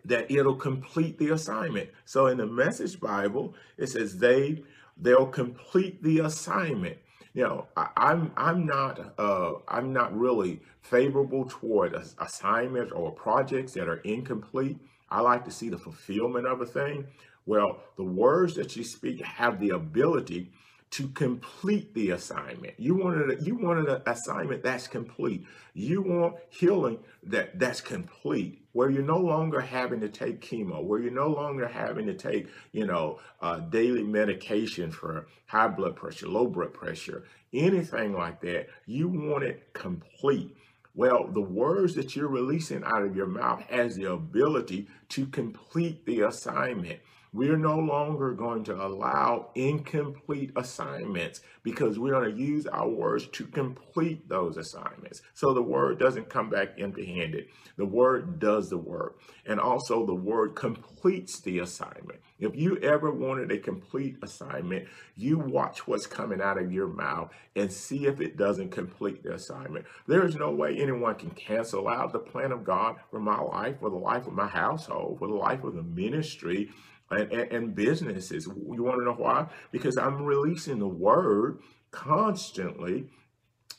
that 0.04 0.30
it'll 0.30 0.56
complete 0.56 1.18
the 1.18 1.30
assignment. 1.30 1.90
So 2.04 2.28
in 2.28 2.38
the 2.38 2.46
Message 2.46 2.98
Bible, 2.98 3.54
it 3.76 3.88
says 3.88 4.18
they 4.18 4.62
they'll 4.96 5.26
complete 5.26 6.02
the 6.02 6.20
assignment. 6.20 6.98
You 7.34 7.44
know, 7.44 7.66
I, 7.76 7.88
am 7.96 8.32
I'm, 8.36 8.58
I'm 8.58 8.66
not 8.66 9.14
uh, 9.18 9.52
I'm 9.68 9.92
not 9.92 10.16
really 10.18 10.60
favorable 10.80 11.46
toward 11.48 11.94
assignments 12.18 12.92
or 12.92 13.12
projects 13.12 13.72
that 13.72 13.88
are 13.88 13.98
incomplete. 13.98 14.78
I 15.10 15.20
like 15.20 15.44
to 15.44 15.50
see 15.50 15.68
the 15.68 15.78
fulfillment 15.78 16.46
of 16.46 16.60
a 16.60 16.66
thing. 16.66 17.06
Well, 17.46 17.80
the 17.96 18.04
words 18.04 18.54
that 18.56 18.76
you 18.76 18.84
speak 18.84 19.24
have 19.24 19.58
the 19.58 19.70
ability 19.70 20.50
to 20.90 21.08
complete 21.08 21.94
the 21.94 22.10
assignment. 22.10 22.74
You 22.78 22.94
wanted 22.94 23.38
a, 23.38 23.44
you 23.44 23.56
wanted 23.56 23.88
an 23.88 24.02
assignment 24.06 24.62
that's 24.62 24.88
complete. 24.88 25.46
You 25.74 26.02
want 26.02 26.36
healing 26.48 26.98
that 27.24 27.58
that's 27.58 27.80
complete, 27.80 28.62
where 28.72 28.88
you're 28.88 29.02
no 29.02 29.18
longer 29.18 29.60
having 29.60 30.00
to 30.00 30.08
take 30.08 30.40
chemo, 30.40 30.82
where 30.82 31.00
you're 31.00 31.10
no 31.10 31.28
longer 31.28 31.68
having 31.68 32.06
to 32.06 32.14
take 32.14 32.48
you 32.72 32.86
know 32.86 33.18
uh, 33.40 33.60
daily 33.60 34.02
medication 34.02 34.90
for 34.90 35.26
high 35.46 35.68
blood 35.68 35.96
pressure, 35.96 36.28
low 36.28 36.46
blood 36.46 36.72
pressure, 36.72 37.24
anything 37.52 38.14
like 38.14 38.40
that. 38.40 38.68
You 38.86 39.08
want 39.08 39.44
it 39.44 39.72
complete. 39.74 40.56
Well, 40.94 41.28
the 41.28 41.40
words 41.40 41.94
that 41.94 42.16
you're 42.16 42.28
releasing 42.28 42.82
out 42.82 43.02
of 43.02 43.14
your 43.14 43.26
mouth 43.26 43.60
has 43.68 43.94
the 43.94 44.10
ability 44.10 44.88
to 45.10 45.26
complete 45.26 46.04
the 46.06 46.22
assignment. 46.22 46.98
We're 47.32 47.58
no 47.58 47.76
longer 47.76 48.32
going 48.32 48.64
to 48.64 48.74
allow 48.74 49.50
incomplete 49.54 50.52
assignments 50.56 51.40
because 51.62 51.98
we're 51.98 52.12
going 52.12 52.34
to 52.34 52.42
use 52.42 52.66
our 52.66 52.88
words 52.88 53.26
to 53.28 53.46
complete 53.46 54.28
those 54.28 54.56
assignments. 54.56 55.20
So 55.34 55.52
the 55.52 55.62
word 55.62 55.98
doesn't 55.98 56.30
come 56.30 56.48
back 56.48 56.74
empty 56.78 57.04
handed. 57.04 57.48
The 57.76 57.84
word 57.84 58.38
does 58.38 58.70
the 58.70 58.78
work. 58.78 59.20
And 59.46 59.60
also, 59.60 60.06
the 60.06 60.14
word 60.14 60.54
completes 60.54 61.40
the 61.40 61.58
assignment. 61.58 62.20
If 62.38 62.56
you 62.56 62.78
ever 62.78 63.10
wanted 63.10 63.52
a 63.52 63.58
complete 63.58 64.16
assignment, 64.22 64.88
you 65.16 65.38
watch 65.38 65.86
what's 65.86 66.06
coming 66.06 66.40
out 66.40 66.58
of 66.58 66.72
your 66.72 66.88
mouth 66.88 67.30
and 67.56 67.72
see 67.72 68.06
if 68.06 68.20
it 68.20 68.36
doesn't 68.36 68.70
complete 68.70 69.22
the 69.22 69.34
assignment. 69.34 69.86
There 70.06 70.24
is 70.24 70.36
no 70.36 70.50
way 70.50 70.76
anyone 70.76 71.14
can 71.16 71.30
cancel 71.30 71.88
out 71.88 72.12
the 72.12 72.18
plan 72.18 72.52
of 72.52 72.64
God 72.64 72.96
for 73.10 73.20
my 73.20 73.40
life, 73.40 73.80
for 73.80 73.90
the 73.90 73.96
life 73.96 74.26
of 74.26 74.32
my 74.32 74.46
household, 74.46 75.18
for 75.18 75.28
the 75.28 75.34
life 75.34 75.64
of 75.64 75.74
the 75.74 75.82
ministry 75.82 76.70
and, 77.10 77.32
and, 77.32 77.52
and 77.52 77.74
businesses. 77.74 78.46
You 78.46 78.82
want 78.82 78.98
to 78.98 79.04
know 79.04 79.14
why? 79.14 79.46
Because 79.72 79.96
I'm 79.96 80.24
releasing 80.24 80.78
the 80.78 80.88
word 80.88 81.60
constantly 81.90 83.06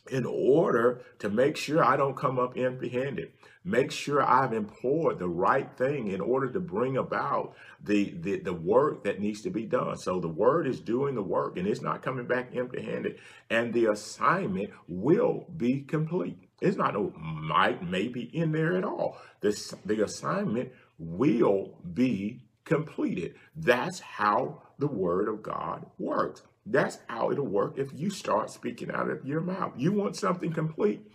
in 0.09 0.25
order 0.25 1.01
to 1.19 1.29
make 1.29 1.55
sure 1.55 1.83
I 1.83 1.95
don't 1.98 2.17
come 2.17 2.39
up 2.39 2.57
empty 2.57 2.89
handed. 2.89 3.31
Make 3.63 3.91
sure 3.91 4.24
I've 4.24 4.53
employed 4.53 5.19
the 5.19 5.27
right 5.27 5.69
thing 5.77 6.07
in 6.07 6.21
order 6.21 6.50
to 6.50 6.59
bring 6.59 6.98
about 6.98 7.55
the, 7.83 8.15
the, 8.19 8.39
the 8.39 8.53
work 8.53 9.03
that 9.03 9.19
needs 9.19 9.41
to 9.41 9.50
be 9.50 9.65
done. 9.65 9.98
So 9.98 10.19
the 10.19 10.27
word 10.27 10.65
is 10.65 10.79
doing 10.79 11.13
the 11.13 11.21
work 11.21 11.57
and 11.57 11.67
it's 11.67 11.81
not 11.81 12.01
coming 12.01 12.25
back 12.25 12.55
empty 12.55 12.81
handed. 12.81 13.19
And 13.50 13.74
the 13.74 13.88
assignment 13.88 14.71
will 14.88 15.45
be 15.55 15.81
complete. 15.81 16.38
It's 16.62 16.77
not 16.77 16.93
no 16.93 17.13
might, 17.17 17.88
maybe 17.88 18.24
in 18.33 18.51
there 18.51 18.77
at 18.77 18.83
all. 18.83 19.17
This, 19.41 19.74
the 19.86 20.03
assignment 20.03 20.71
will 20.98 21.77
be 21.93 22.41
completed. 22.66 23.36
That's 23.56 24.00
how 24.00 24.62
the 24.78 24.88
word 24.88 25.28
of 25.28 25.42
God 25.44 25.86
works. 25.98 26.44
That's 26.66 27.00
how 27.08 27.32
it'll 27.32 27.48
work 27.48 27.78
if 27.78 27.92
you 27.96 28.10
start 28.10 28.51
speaking 28.51 28.92
out 28.92 29.10
of 29.10 29.25
your 29.25 29.42
mouth. 29.42 29.74
You 29.75 29.92
want 29.92 30.16
something 30.16 30.51
complete. 30.51 31.06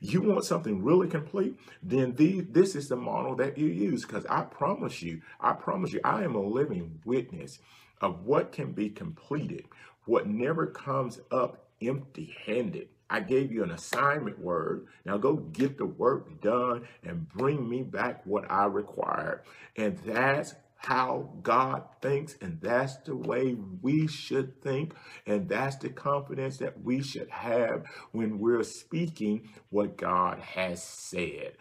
You 0.00 0.20
want 0.22 0.44
something 0.44 0.82
really 0.82 1.08
complete, 1.08 1.58
then 1.82 2.14
the, 2.14 2.40
this 2.40 2.74
is 2.74 2.88
the 2.88 2.96
model 2.96 3.36
that 3.36 3.56
you 3.56 3.68
use. 3.68 4.04
Because 4.04 4.26
I 4.26 4.42
promise 4.42 5.02
you, 5.02 5.22
I 5.40 5.52
promise 5.52 5.92
you, 5.92 6.00
I 6.04 6.24
am 6.24 6.34
a 6.34 6.42
living 6.42 7.00
witness 7.04 7.58
of 8.00 8.24
what 8.24 8.52
can 8.52 8.72
be 8.72 8.90
completed, 8.90 9.66
what 10.04 10.26
never 10.26 10.66
comes 10.66 11.20
up 11.30 11.68
empty 11.80 12.34
handed. 12.44 12.88
I 13.10 13.20
gave 13.20 13.50
you 13.50 13.62
an 13.62 13.70
assignment 13.70 14.38
word. 14.38 14.86
Now 15.04 15.16
go 15.16 15.36
get 15.36 15.78
the 15.78 15.86
work 15.86 16.40
done 16.42 16.86
and 17.02 17.28
bring 17.28 17.68
me 17.68 17.82
back 17.82 18.20
what 18.26 18.50
I 18.50 18.66
required. 18.66 19.42
And 19.76 19.96
that's 19.98 20.54
how 20.78 21.30
God 21.42 21.84
thinks, 22.00 22.36
and 22.40 22.60
that's 22.62 22.96
the 22.98 23.16
way 23.16 23.56
we 23.82 24.06
should 24.06 24.62
think, 24.62 24.94
and 25.26 25.48
that's 25.48 25.76
the 25.76 25.90
confidence 25.90 26.58
that 26.58 26.82
we 26.82 27.02
should 27.02 27.30
have 27.30 27.84
when 28.12 28.38
we're 28.38 28.62
speaking 28.62 29.50
what 29.70 29.98
God 29.98 30.40
has 30.40 30.82
said. 30.82 31.54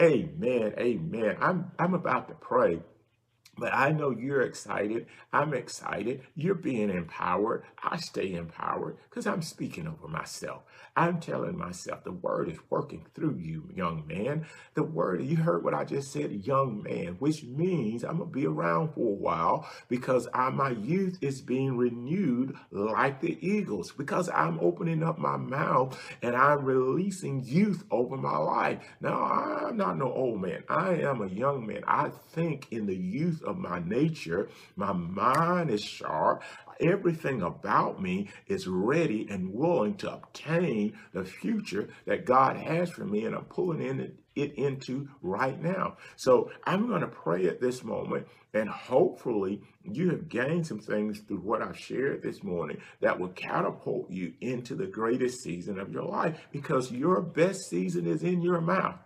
Amen. 0.00 0.74
Amen. 0.78 1.36
I'm 1.40 1.70
I'm 1.78 1.94
about 1.94 2.28
to 2.28 2.34
pray 2.34 2.80
but 3.56 3.74
I 3.74 3.92
know 3.92 4.10
you're 4.10 4.42
excited. 4.42 5.06
I'm 5.32 5.52
excited. 5.52 6.22
You're 6.34 6.54
being 6.54 6.90
empowered. 6.90 7.64
I 7.82 7.98
stay 7.98 8.32
empowered 8.34 8.96
because 9.08 9.26
I'm 9.26 9.42
speaking 9.42 9.86
over 9.86 10.08
myself. 10.08 10.62
I'm 10.96 11.20
telling 11.20 11.56
myself 11.56 12.04
the 12.04 12.12
word 12.12 12.48
is 12.50 12.58
working 12.68 13.06
through 13.14 13.38
you, 13.38 13.68
young 13.74 14.06
man. 14.06 14.46
The 14.74 14.82
word, 14.82 15.22
you 15.22 15.36
heard 15.36 15.64
what 15.64 15.74
I 15.74 15.84
just 15.84 16.12
said, 16.12 16.46
young 16.46 16.82
man, 16.82 17.16
which 17.18 17.44
means 17.44 18.04
I'm 18.04 18.18
going 18.18 18.30
to 18.30 18.34
be 18.34 18.46
around 18.46 18.94
for 18.94 19.08
a 19.10 19.14
while 19.14 19.68
because 19.88 20.28
I, 20.34 20.50
my 20.50 20.70
youth 20.70 21.18
is 21.22 21.40
being 21.40 21.76
renewed 21.76 22.56
like 22.70 23.20
the 23.20 23.38
eagles 23.46 23.92
because 23.92 24.28
I'm 24.28 24.58
opening 24.60 25.02
up 25.02 25.18
my 25.18 25.36
mouth 25.36 25.98
and 26.22 26.36
I'm 26.36 26.64
releasing 26.64 27.44
youth 27.44 27.84
over 27.90 28.16
my 28.16 28.36
life. 28.36 28.80
Now, 29.00 29.22
I'm 29.22 29.76
not 29.76 29.96
no 29.98 30.12
old 30.12 30.40
man. 30.40 30.64
I 30.68 30.94
am 30.96 31.22
a 31.22 31.28
young 31.28 31.66
man. 31.66 31.84
I 31.86 32.10
think 32.32 32.68
in 32.70 32.86
the 32.86 32.96
youth 32.96 33.41
of 33.44 33.58
my 33.58 33.80
nature. 33.80 34.48
My 34.76 34.92
mind 34.92 35.70
is 35.70 35.82
sharp. 35.82 36.42
Everything 36.80 37.42
about 37.42 38.02
me 38.02 38.28
is 38.48 38.66
ready 38.66 39.26
and 39.30 39.52
willing 39.52 39.94
to 39.96 40.12
obtain 40.12 40.98
the 41.12 41.24
future 41.24 41.88
that 42.06 42.24
God 42.24 42.56
has 42.56 42.90
for 42.90 43.04
me, 43.04 43.24
and 43.24 43.34
I'm 43.34 43.44
pulling 43.44 43.82
in 43.82 44.00
it, 44.00 44.16
it 44.34 44.54
into 44.54 45.08
right 45.20 45.60
now. 45.60 45.96
So 46.16 46.50
I'm 46.64 46.88
going 46.88 47.02
to 47.02 47.06
pray 47.06 47.46
at 47.46 47.60
this 47.60 47.84
moment, 47.84 48.26
and 48.54 48.68
hopefully, 48.68 49.62
you 49.84 50.10
have 50.10 50.28
gained 50.28 50.66
some 50.66 50.80
things 50.80 51.20
through 51.20 51.40
what 51.40 51.62
I've 51.62 51.78
shared 51.78 52.22
this 52.22 52.42
morning 52.42 52.78
that 53.00 53.18
will 53.18 53.28
catapult 53.28 54.10
you 54.10 54.32
into 54.40 54.74
the 54.74 54.86
greatest 54.86 55.42
season 55.42 55.78
of 55.78 55.92
your 55.92 56.04
life 56.04 56.38
because 56.50 56.90
your 56.90 57.20
best 57.20 57.68
season 57.68 58.06
is 58.06 58.22
in 58.22 58.42
your 58.42 58.60
mouth. 58.60 58.98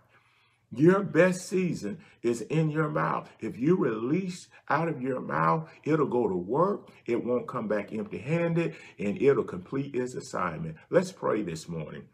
Your 0.73 1.03
best 1.03 1.49
season 1.49 1.99
is 2.23 2.41
in 2.43 2.71
your 2.71 2.89
mouth. 2.89 3.31
If 3.41 3.59
you 3.59 3.77
release 3.77 4.49
out 4.69 4.89
of 4.89 5.01
your 5.01 5.21
mouth, 5.21 5.71
it'll 5.85 6.07
go 6.07 6.29
to 6.29 6.35
work. 6.35 6.89
It 7.07 7.25
won't 7.25 7.47
come 7.47 7.69
back 7.69 7.93
empty 7.93 8.19
handed 8.19 8.75
and 8.99 9.21
it'll 9.23 9.45
complete 9.45 9.95
its 9.95 10.15
assignment. 10.15 10.77
Let's 10.91 11.13
pray 11.13 11.43
this 11.43 11.69
morning. 11.69 12.09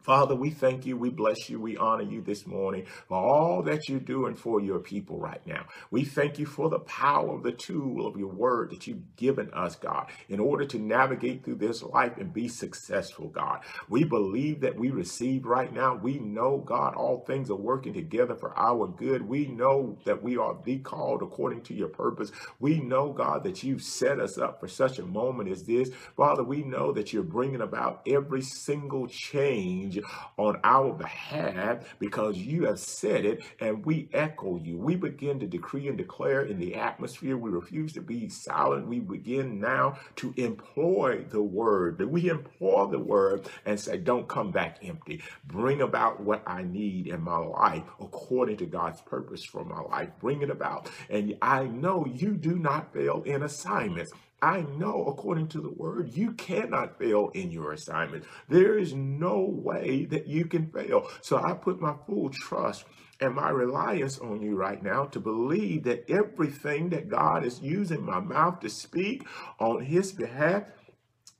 Father, 0.00 0.34
we 0.34 0.50
thank 0.50 0.86
you, 0.86 0.96
we 0.96 1.10
bless 1.10 1.50
you, 1.50 1.60
we 1.60 1.76
honor 1.76 2.04
you 2.04 2.22
this 2.22 2.46
morning 2.46 2.86
for 3.08 3.18
all 3.18 3.62
that 3.64 3.88
you're 3.88 4.00
doing 4.00 4.34
for 4.36 4.60
your 4.60 4.78
people 4.78 5.18
right 5.18 5.44
now. 5.46 5.66
We 5.90 6.04
thank 6.04 6.38
you 6.38 6.46
for 6.46 6.70
the 6.70 6.78
power 6.78 7.34
of 7.34 7.42
the 7.42 7.52
tool 7.52 8.06
of 8.06 8.16
your 8.16 8.32
word 8.32 8.70
that 8.70 8.86
you've 8.86 9.16
given 9.16 9.50
us, 9.52 9.76
God, 9.76 10.08
in 10.28 10.40
order 10.40 10.64
to 10.66 10.78
navigate 10.78 11.44
through 11.44 11.56
this 11.56 11.82
life 11.82 12.16
and 12.16 12.32
be 12.32 12.48
successful, 12.48 13.28
God. 13.28 13.60
We 13.88 14.04
believe 14.04 14.60
that 14.60 14.78
we 14.78 14.90
receive 14.90 15.44
right 15.44 15.72
now. 15.72 15.96
We 15.96 16.18
know, 16.20 16.58
God, 16.58 16.94
all 16.94 17.24
things 17.26 17.50
are 17.50 17.56
working 17.56 17.92
together 17.92 18.34
for 18.36 18.56
our 18.56 18.86
good. 18.86 19.22
We 19.28 19.48
know 19.48 19.98
that 20.06 20.22
we 20.22 20.38
are 20.38 20.56
the 20.64 20.78
called 20.78 21.22
according 21.22 21.62
to 21.62 21.74
your 21.74 21.88
purpose. 21.88 22.30
We 22.60 22.80
know, 22.80 23.12
God, 23.12 23.44
that 23.44 23.62
you've 23.62 23.82
set 23.82 24.20
us 24.20 24.38
up 24.38 24.60
for 24.60 24.68
such 24.68 24.98
a 24.98 25.06
moment 25.06 25.50
as 25.50 25.64
this. 25.64 25.90
Father, 26.16 26.44
we 26.44 26.62
know 26.62 26.92
that 26.92 27.12
you're 27.12 27.22
bringing 27.22 27.60
about 27.60 28.02
every 28.06 28.42
single 28.42 29.06
change 29.08 29.97
on 30.36 30.60
our 30.64 30.92
behalf 30.92 31.96
because 31.98 32.36
you 32.36 32.66
have 32.66 32.78
said 32.78 33.24
it 33.24 33.42
and 33.60 33.84
we 33.84 34.08
echo 34.12 34.56
you. 34.56 34.78
We 34.78 34.96
begin 34.96 35.40
to 35.40 35.46
decree 35.46 35.88
and 35.88 35.98
declare 35.98 36.42
in 36.42 36.58
the 36.58 36.74
atmosphere. 36.76 37.36
We 37.36 37.50
refuse 37.50 37.92
to 37.94 38.00
be 38.00 38.28
silent. 38.28 38.88
We 38.88 39.00
begin 39.00 39.60
now 39.60 39.98
to 40.16 40.34
employ 40.36 41.24
the 41.28 41.42
word. 41.42 42.00
We 42.02 42.28
employ 42.28 42.86
the 42.86 42.98
word 42.98 43.48
and 43.64 43.78
say, 43.78 43.98
don't 43.98 44.28
come 44.28 44.50
back 44.50 44.78
empty. 44.82 45.22
Bring 45.46 45.82
about 45.82 46.20
what 46.20 46.42
I 46.46 46.62
need 46.62 47.06
in 47.08 47.22
my 47.22 47.38
life 47.38 47.84
according 48.00 48.58
to 48.58 48.66
God's 48.66 49.00
purpose 49.00 49.44
for 49.44 49.64
my 49.64 49.80
life. 49.80 50.10
Bring 50.20 50.42
it 50.42 50.50
about. 50.50 50.90
And 51.10 51.36
I 51.42 51.64
know 51.64 52.06
you 52.06 52.36
do 52.36 52.58
not 52.58 52.92
fail 52.92 53.22
in 53.24 53.42
assignments. 53.42 54.12
I 54.40 54.62
know, 54.78 55.06
according 55.06 55.48
to 55.48 55.60
the 55.60 55.70
word, 55.70 56.14
you 56.14 56.32
cannot 56.32 56.98
fail 56.98 57.30
in 57.34 57.50
your 57.50 57.72
assignment. 57.72 58.24
There 58.48 58.78
is 58.78 58.94
no 58.94 59.40
way 59.40 60.04
that 60.06 60.28
you 60.28 60.44
can 60.44 60.70
fail. 60.70 61.08
So 61.22 61.38
I 61.42 61.54
put 61.54 61.80
my 61.80 61.94
full 62.06 62.30
trust 62.30 62.84
and 63.20 63.34
my 63.34 63.50
reliance 63.50 64.18
on 64.18 64.40
you 64.40 64.54
right 64.54 64.80
now 64.80 65.06
to 65.06 65.18
believe 65.18 65.82
that 65.84 66.08
everything 66.08 66.90
that 66.90 67.08
God 67.08 67.44
is 67.44 67.60
using 67.60 68.04
my 68.04 68.20
mouth 68.20 68.60
to 68.60 68.70
speak 68.70 69.26
on 69.58 69.84
his 69.84 70.12
behalf 70.12 70.64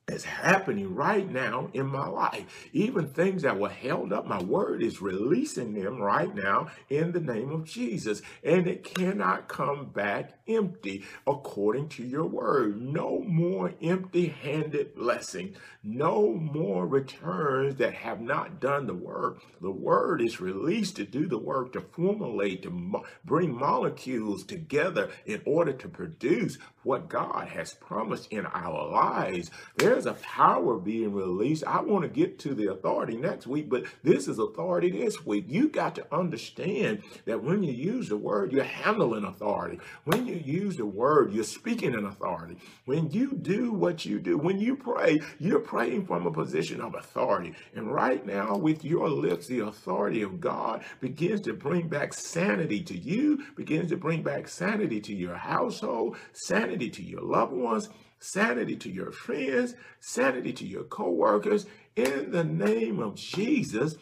is 0.09 0.25
happening 0.25 0.95
right 0.95 1.31
now 1.31 1.71
in 1.75 1.87
my 1.87 2.07
life. 2.09 2.69
Even 2.73 3.09
things 3.09 3.43
that 3.43 3.59
were 3.59 3.69
held 3.69 4.13
up, 4.13 4.27
my 4.27 4.43
word 4.43 4.83
is 4.83 5.03
releasing 5.03 5.75
them 5.75 6.01
right 6.01 6.35
now 6.35 6.69
in 6.89 7.13
the 7.13 7.21
name 7.21 7.51
of 7.53 7.65
Jesus. 7.65 8.23
And 8.43 8.67
it 8.67 8.85
cannot 8.85 9.49
come 9.49 9.87
back 9.87 10.33
empty 10.49 11.05
according 11.27 11.89
to 11.91 12.05
your 12.05 12.27
word. 12.27 12.81
No 12.81 13.21
more 13.21 13.75
empty 13.83 14.29
handed 14.29 14.95
blessing. 14.95 15.57
No 15.83 16.33
more 16.33 16.87
returns 16.87 17.77
that 17.77 17.95
have 17.95 18.21
not 18.21 18.61
done 18.61 18.87
the 18.87 18.95
work. 18.95 19.43
The 19.61 19.71
word 19.71 20.21
is 20.23 20.41
released 20.41 20.97
to 20.97 21.05
do 21.05 21.27
the 21.27 21.39
work, 21.39 21.73
to 21.75 21.81
formulate, 21.81 22.63
to 22.63 22.71
mo- 22.71 23.05
bring 23.25 23.57
molecules 23.57 24.45
together 24.45 25.11
in 25.27 25.43
order 25.47 25.73
to 25.73 25.89
produce 25.89 26.59
what 26.89 27.11
God 27.11 27.49
has 27.49 27.75
promised 27.75 28.33
in 28.33 28.47
our 28.47 28.91
lives. 28.91 29.51
There's 29.77 30.07
a 30.07 30.15
power 30.15 30.79
being 30.79 31.13
released. 31.13 31.63
I 31.67 31.83
want 31.83 32.03
to 32.03 32.09
get 32.09 32.39
to 32.41 32.55
the 32.55 32.73
authority 32.73 33.19
next 33.19 33.47
week, 33.47 33.69
but 33.69 33.85
this 34.03 34.27
is 34.27 34.39
authority 34.39 34.91
this 34.91 35.27
week. 35.27 35.45
You 35.49 35.69
got 35.69 35.95
to 35.97 36.07
understand 36.15 37.03
that 37.27 37.45
when 37.45 37.63
you 37.63 37.73
use 37.73 38.09
the 38.09 38.17
word, 38.17 38.53
you're 38.53 38.65
handling 38.65 39.25
authority. 39.25 39.79
When 40.05 40.27
you 40.27 40.37
use 40.37 40.79
the 40.79 40.87
word, 40.87 41.35
you're 41.35 41.45
speaking 41.45 41.93
in 41.93 42.07
authority. 42.07 42.57
When 42.87 43.11
you 43.11 43.35
do 43.35 43.71
what 43.71 44.07
you 44.07 44.19
do, 44.19 44.39
when 44.39 44.59
you 44.59 44.75
pray, 44.75 45.19
you're 45.39 45.61
praying 45.61 46.07
from 46.07 46.27
a 46.27 46.33
position 46.33 46.81
of 46.81 46.95
authority. 46.95 47.53
And 47.75 47.93
right 47.93 48.25
now, 48.25 48.57
with 48.57 48.83
your 48.83 49.11
lips, 49.11 49.47
the 49.47 49.61
authority 49.61 50.23
of 50.23 50.41
God 50.41 50.83
begins 51.01 51.43
to 51.43 51.53
bring 51.53 51.87
back 51.87 52.15
sanity 52.15 52.83
to 52.85 52.97
you, 52.97 53.45
begins 53.57 53.91
to 53.91 53.99
bring 53.99 54.23
back 54.23 54.49
sanity 54.49 55.03
to 55.03 55.15
your 55.15 55.37
household, 55.37 56.17
sanity 56.33 56.78
sanity 56.79 56.91
to 56.91 57.03
your 57.03 57.23
loved 57.23 57.53
ones, 57.53 57.89
sanity 58.21 58.77
to 58.77 58.89
your 58.89 59.11
friends, 59.11 59.75
sanity 59.99 60.53
to 60.53 60.65
your 60.65 60.85
co-workers. 60.85 61.67
In 61.97 62.31
the 62.31 62.45
name 62.45 63.01
of 63.01 63.17
Jesus, 63.17 63.97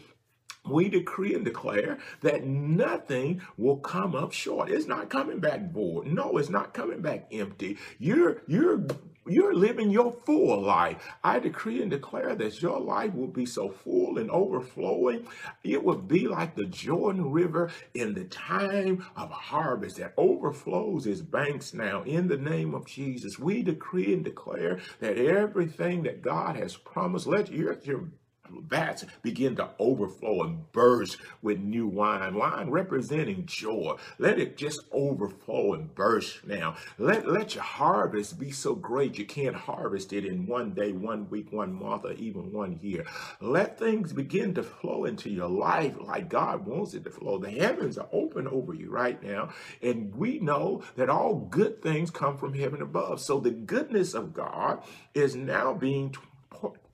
we 0.68 0.90
decree 0.90 1.34
and 1.34 1.44
declare 1.44 1.96
that 2.20 2.44
nothing 2.44 3.40
will 3.56 3.78
come 3.78 4.14
up 4.14 4.32
short. 4.32 4.68
It's 4.68 4.86
not 4.86 5.08
coming 5.08 5.38
back 5.38 5.72
void. 5.72 6.08
No, 6.08 6.36
it's 6.36 6.50
not 6.50 6.74
coming 6.74 7.00
back 7.00 7.28
empty. 7.32 7.78
You're 7.98 8.42
you're 8.46 8.84
you're 9.28 9.54
living 9.54 9.90
your 9.90 10.12
full 10.12 10.60
life. 10.60 10.96
I 11.22 11.38
decree 11.38 11.82
and 11.82 11.90
declare 11.90 12.34
that 12.34 12.62
your 12.62 12.80
life 12.80 13.14
will 13.14 13.28
be 13.28 13.46
so 13.46 13.70
full 13.70 14.18
and 14.18 14.30
overflowing. 14.30 15.26
It 15.64 15.82
will 15.82 15.98
be 15.98 16.28
like 16.28 16.54
the 16.54 16.66
Jordan 16.66 17.30
River 17.30 17.70
in 17.94 18.14
the 18.14 18.24
time 18.24 19.04
of 19.16 19.30
harvest 19.30 19.96
that 19.96 20.14
overflows 20.16 21.06
its 21.06 21.20
banks 21.20 21.74
now. 21.74 22.02
In 22.02 22.28
the 22.28 22.36
name 22.36 22.74
of 22.74 22.86
Jesus, 22.86 23.38
we 23.38 23.62
decree 23.62 24.12
and 24.12 24.24
declare 24.24 24.78
that 25.00 25.18
everything 25.18 26.02
that 26.04 26.22
God 26.22 26.56
has 26.56 26.76
promised, 26.76 27.26
let 27.26 27.50
your, 27.50 27.78
your 27.82 28.08
vats 28.50 29.04
begin 29.22 29.56
to 29.56 29.70
overflow 29.78 30.42
and 30.42 30.70
burst 30.72 31.18
with 31.42 31.58
new 31.58 31.86
wine. 31.86 32.34
Wine 32.34 32.70
representing 32.70 33.46
joy. 33.46 33.96
Let 34.18 34.38
it 34.38 34.56
just 34.56 34.80
overflow 34.92 35.74
and 35.74 35.94
burst 35.94 36.46
now. 36.46 36.76
Let, 36.98 37.28
let 37.28 37.54
your 37.54 37.64
harvest 37.64 38.38
be 38.38 38.50
so 38.50 38.74
great 38.74 39.18
you 39.18 39.24
can't 39.24 39.56
harvest 39.56 40.12
it 40.12 40.24
in 40.24 40.46
one 40.46 40.72
day, 40.72 40.92
one 40.92 41.28
week, 41.30 41.52
one 41.52 41.72
month, 41.72 42.04
or 42.04 42.12
even 42.12 42.52
one 42.52 42.78
year. 42.82 43.06
Let 43.40 43.78
things 43.78 44.12
begin 44.12 44.54
to 44.54 44.62
flow 44.62 45.04
into 45.04 45.30
your 45.30 45.48
life 45.48 45.96
like 46.00 46.28
God 46.28 46.66
wants 46.66 46.94
it 46.94 47.04
to 47.04 47.10
flow. 47.10 47.38
The 47.38 47.50
heavens 47.50 47.98
are 47.98 48.08
open 48.12 48.46
over 48.46 48.74
you 48.74 48.90
right 48.90 49.22
now. 49.22 49.50
And 49.82 50.14
we 50.14 50.38
know 50.38 50.82
that 50.96 51.10
all 51.10 51.36
good 51.36 51.82
things 51.82 52.10
come 52.10 52.36
from 52.36 52.54
heaven 52.54 52.82
above. 52.82 53.20
So 53.20 53.40
the 53.40 53.50
goodness 53.50 54.14
of 54.14 54.32
God 54.32 54.82
is 55.14 55.36
now 55.36 55.72
being 55.72 56.14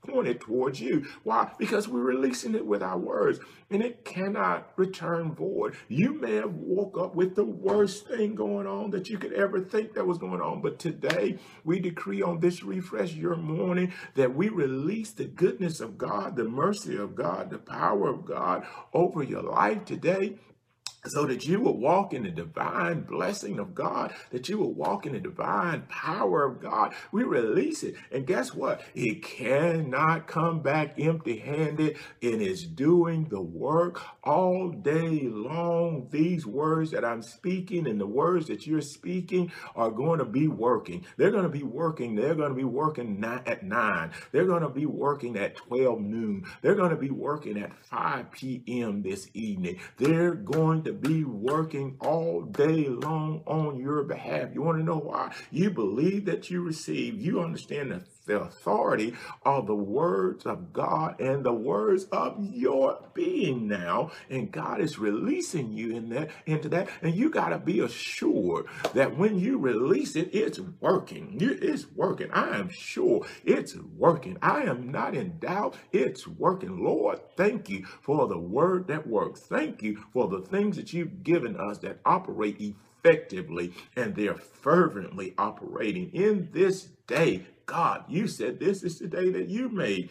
pointed 0.07 0.41
towards 0.41 0.79
you. 0.79 1.05
Why? 1.23 1.51
Because 1.57 1.87
we're 1.87 2.01
releasing 2.01 2.55
it 2.55 2.65
with 2.65 2.83
our 2.83 2.97
words 2.97 3.39
and 3.69 3.81
it 3.81 4.05
cannot 4.05 4.71
return 4.75 5.33
void. 5.33 5.75
You 5.87 6.13
may 6.13 6.35
have 6.35 6.53
woke 6.53 6.97
up 6.97 7.15
with 7.15 7.35
the 7.35 7.45
worst 7.45 8.07
thing 8.07 8.35
going 8.35 8.67
on 8.67 8.91
that 8.91 9.09
you 9.09 9.17
could 9.17 9.33
ever 9.33 9.59
think 9.59 9.93
that 9.93 10.05
was 10.05 10.17
going 10.17 10.41
on. 10.41 10.61
But 10.61 10.79
today 10.79 11.39
we 11.63 11.79
decree 11.79 12.21
on 12.21 12.39
this 12.39 12.63
refresh 12.63 13.13
your 13.13 13.35
morning 13.35 13.93
that 14.15 14.35
we 14.35 14.49
release 14.49 15.11
the 15.11 15.25
goodness 15.25 15.79
of 15.79 15.97
God, 15.97 16.35
the 16.35 16.43
mercy 16.43 16.95
of 16.97 17.15
God, 17.15 17.49
the 17.49 17.57
power 17.57 18.09
of 18.09 18.25
God 18.25 18.65
over 18.93 19.23
your 19.23 19.43
life 19.43 19.85
today 19.85 20.37
so 21.05 21.25
that 21.25 21.45
you 21.45 21.59
will 21.59 21.77
walk 21.77 22.13
in 22.13 22.23
the 22.23 22.31
divine 22.31 23.01
blessing 23.01 23.59
of 23.59 23.75
God, 23.75 24.13
that 24.31 24.49
you 24.49 24.57
will 24.57 24.73
walk 24.73 25.05
in 25.05 25.13
the 25.13 25.19
divine 25.19 25.83
power 25.89 26.45
of 26.45 26.61
God. 26.61 26.93
We 27.11 27.23
release 27.23 27.83
it. 27.83 27.95
And 28.11 28.25
guess 28.25 28.53
what? 28.53 28.81
It 28.95 29.23
cannot 29.23 30.27
come 30.27 30.61
back 30.61 30.99
empty 30.99 31.37
handed. 31.37 31.97
It 32.21 32.41
is 32.41 32.63
doing 32.63 33.27
the 33.29 33.41
work 33.41 34.01
all 34.23 34.69
day 34.69 35.21
long. 35.23 36.07
These 36.11 36.45
words 36.45 36.91
that 36.91 37.03
I'm 37.03 37.21
speaking 37.21 37.87
and 37.87 37.99
the 37.99 38.07
words 38.07 38.47
that 38.47 38.65
you're 38.65 38.81
speaking 38.81 39.51
are 39.75 39.91
going 39.91 40.19
to 40.19 40.25
be 40.25 40.47
working. 40.47 41.05
They're 41.17 41.31
going 41.31 41.43
to 41.43 41.49
be 41.49 41.63
working. 41.63 42.15
They're 42.15 42.35
going 42.35 42.49
to 42.49 42.55
be 42.55 42.63
working 42.63 43.23
at 43.23 43.63
nine. 43.63 44.11
They're 44.31 44.45
going 44.45 44.63
to 44.63 44.69
be 44.69 44.85
working 44.85 45.37
at 45.37 45.55
12 45.55 45.99
noon. 46.01 46.45
They're 46.61 46.75
going 46.75 46.91
to 46.91 46.95
be 46.95 47.09
working 47.09 47.57
at 47.61 47.73
5 47.85 48.31
p.m. 48.31 49.01
this 49.01 49.29
evening. 49.33 49.79
They're 49.97 50.35
going 50.35 50.83
to 50.83 50.92
be 50.93 51.23
working 51.23 51.97
all 51.99 52.41
day 52.41 52.87
long 52.87 53.43
on 53.45 53.79
your 53.79 54.03
behalf. 54.03 54.49
You 54.53 54.61
want 54.61 54.77
to 54.77 54.83
know 54.83 54.97
why? 54.97 55.33
You 55.51 55.69
believe 55.71 56.25
that 56.25 56.49
you 56.49 56.61
receive. 56.61 57.19
You 57.21 57.41
understand 57.41 57.91
the 57.91 58.03
the 58.25 58.39
authority 58.39 59.13
of 59.45 59.67
the 59.67 59.75
words 59.75 60.45
of 60.45 60.73
God 60.73 61.19
and 61.19 61.43
the 61.43 61.53
words 61.53 62.05
of 62.05 62.37
your 62.39 62.99
being 63.13 63.67
now. 63.67 64.11
And 64.29 64.51
God 64.51 64.79
is 64.79 64.97
releasing 64.99 65.73
you 65.73 65.95
in 65.95 66.09
that 66.09 66.29
into 66.45 66.69
that. 66.69 66.89
And 67.01 67.15
you 67.15 67.29
got 67.29 67.49
to 67.49 67.59
be 67.59 67.79
assured 67.79 68.65
that 68.93 69.17
when 69.17 69.37
you 69.39 69.57
release 69.57 70.15
it, 70.15 70.33
it's 70.33 70.59
working. 70.79 71.37
It's 71.39 71.85
working. 71.95 72.31
I 72.31 72.57
am 72.57 72.69
sure 72.69 73.25
it's 73.43 73.75
working. 73.75 74.37
I 74.41 74.63
am 74.63 74.91
not 74.91 75.15
in 75.15 75.39
doubt. 75.39 75.75
It's 75.91 76.27
working. 76.27 76.83
Lord, 76.83 77.19
thank 77.35 77.69
you 77.69 77.85
for 78.01 78.27
the 78.27 78.37
word 78.37 78.87
that 78.87 79.07
works. 79.07 79.41
Thank 79.41 79.81
you 79.81 80.03
for 80.13 80.27
the 80.27 80.41
things 80.41 80.77
that 80.77 80.93
you've 80.93 81.23
given 81.23 81.57
us 81.57 81.79
that 81.79 81.99
operate 82.05 82.59
effectively 83.03 83.73
and 83.95 84.15
they're 84.15 84.35
fervently 84.35 85.33
operating 85.37 86.09
in 86.13 86.49
this 86.53 86.89
day 87.07 87.45
God, 87.65 88.05
you 88.07 88.27
said 88.27 88.59
this 88.59 88.83
is 88.83 88.99
the 88.99 89.07
day 89.07 89.29
that 89.29 89.47
you 89.47 89.69
made. 89.69 90.09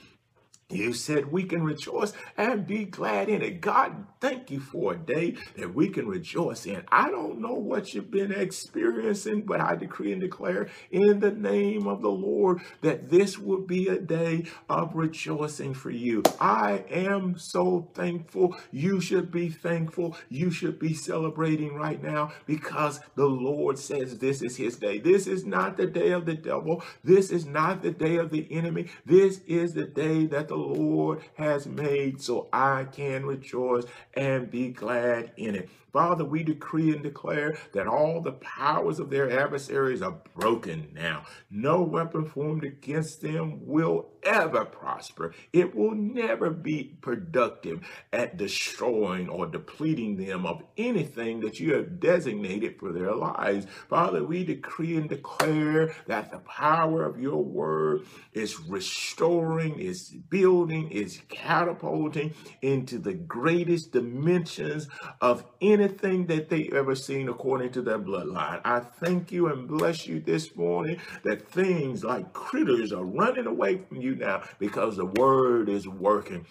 You 0.73 0.93
said 0.93 1.31
we 1.31 1.45
can 1.45 1.63
rejoice 1.63 2.13
and 2.37 2.67
be 2.67 2.85
glad 2.85 3.29
in 3.29 3.43
it. 3.43 3.61
God, 3.61 4.07
thank 4.21 4.51
you 4.51 4.61
for 4.61 4.95
a 4.95 4.99
day 4.99 5.37
that 5.57 5.75
we 5.75 5.89
can 5.89 6.07
rejoice 6.09 6.67
in. 6.67 6.83
I 6.91 7.11
don't 7.11 7.41
know 7.41 7.55
what 7.55 7.95
you've 7.95 8.11
been 8.11 8.33
experiencing, 8.33 9.43
but 9.43 9.61
I 9.61 9.77
decree 9.77 10.13
and 10.13 10.21
declare 10.21 10.69
in 10.91 11.21
the 11.21 11.31
name 11.31 11.87
of 11.87 12.03
the 12.03 12.11
Lord 12.11 12.61
that 12.81 13.11
this 13.11 13.39
will 13.39 13.61
be 13.61 13.89
a 13.89 13.99
day 13.99 14.45
of 14.69 14.95
rejoicing 14.95 15.75
for 15.75 15.91
you. 15.91 16.23
I 16.41 16.85
am 16.91 17.39
so 17.39 17.89
thankful. 17.95 18.57
You 18.71 19.01
should 19.01 19.31
be 19.31 19.51
thankful. 19.51 20.17
You 20.29 20.51
should 20.51 20.79
be 20.79 20.95
celebrating 20.95 21.75
right 21.75 22.03
now 22.03 22.33
because 22.47 23.01
the 23.15 23.27
Lord 23.27 23.79
says 23.79 24.19
this 24.19 24.43
is 24.43 24.57
his 24.57 24.77
day. 24.77 24.99
This 24.99 25.27
is 25.27 25.45
not 25.45 25.77
the 25.77 25.87
day 25.87 26.13
of 26.13 26.27
the 26.27 26.35
devil. 26.35 26.83
This 27.05 27.31
is 27.31 27.47
not 27.47 27.83
the 27.83 27.91
day 27.91 28.17
of 28.17 28.31
the 28.31 28.47
enemy. 28.51 28.89
This 29.05 29.41
is 29.47 29.75
the 29.75 29.85
day 29.85 30.27
that 30.27 30.49
the 30.49 30.57
Lord 30.63 31.23
has 31.35 31.67
made, 31.67 32.21
so 32.23 32.49
I 32.53 32.85
can 32.85 33.27
rejoice 33.27 33.85
and 34.15 34.51
be 34.51 34.69
glad 34.69 35.33
in 35.37 35.55
it. 35.57 35.69
Father, 35.93 36.25
we 36.25 36.43
decree 36.43 36.93
and 36.93 37.03
declare 37.03 37.59
that 37.75 37.87
all 37.87 38.21
the 38.21 38.33
powers 38.33 38.99
of 38.99 39.11
their 39.11 39.31
adversaries 39.31 40.01
are 40.01 40.17
broken 40.35 40.89
now. 40.95 41.25
No 41.51 41.83
weapon 41.83 42.25
formed 42.25 42.65
against 42.65 43.21
them 43.21 43.67
will 43.67 44.09
ever 44.23 44.65
prosper. 44.65 45.35
It 45.53 45.75
will 45.75 45.95
never 45.95 46.49
be 46.51 46.97
productive 47.03 47.81
at 48.13 48.39
destroying 48.39 49.29
or 49.29 49.47
depleting 49.47 50.17
them 50.17 50.47
of 50.47 50.63
anything 50.79 51.41
that 51.41 51.61
you 51.61 51.75
have 51.75 52.01
designated 52.01 52.79
for 52.79 52.93
their 52.93 53.15
lives. 53.15 53.67
Father, 53.89 54.25
we 54.25 54.45
decree 54.45 54.97
and 54.97 55.09
declare 55.09 55.95
that 56.07 56.31
the 56.31 56.39
power 56.39 57.05
of 57.05 57.21
your 57.21 57.43
word 57.43 58.07
is 58.33 58.61
restoring, 58.61 59.79
is 59.79 60.09
building, 60.31 60.91
is 60.91 61.21
catapulting 61.29 62.33
into 62.63 62.99
the 62.99 63.15
greatest 63.15 63.93
dimensions 63.93 64.89
of 65.21 65.45
any 65.61 65.82
anything 65.83 66.27
that 66.27 66.49
they 66.49 66.71
ever 66.73 66.95
seen 66.95 67.29
according 67.29 67.73
to 67.73 67.83
their 67.83 67.99
bloodline. 67.99 68.61
I 68.65 68.81
thank 68.81 69.33
you 69.33 69.49
and 69.49 69.69
bless 69.69 70.07
you 70.07 70.21
this 70.21 70.55
morning 70.57 70.99
that 71.25 71.49
things 71.49 72.05
like 72.05 72.33
critters 72.33 72.93
are 72.93 73.05
running 73.05 73.47
away 73.47 73.79
from 73.79 74.01
you 74.01 74.15
now 74.15 74.43
because 74.59 74.97
the 74.97 75.07
word 75.07 75.69
is 75.69 75.89
working 75.89 76.47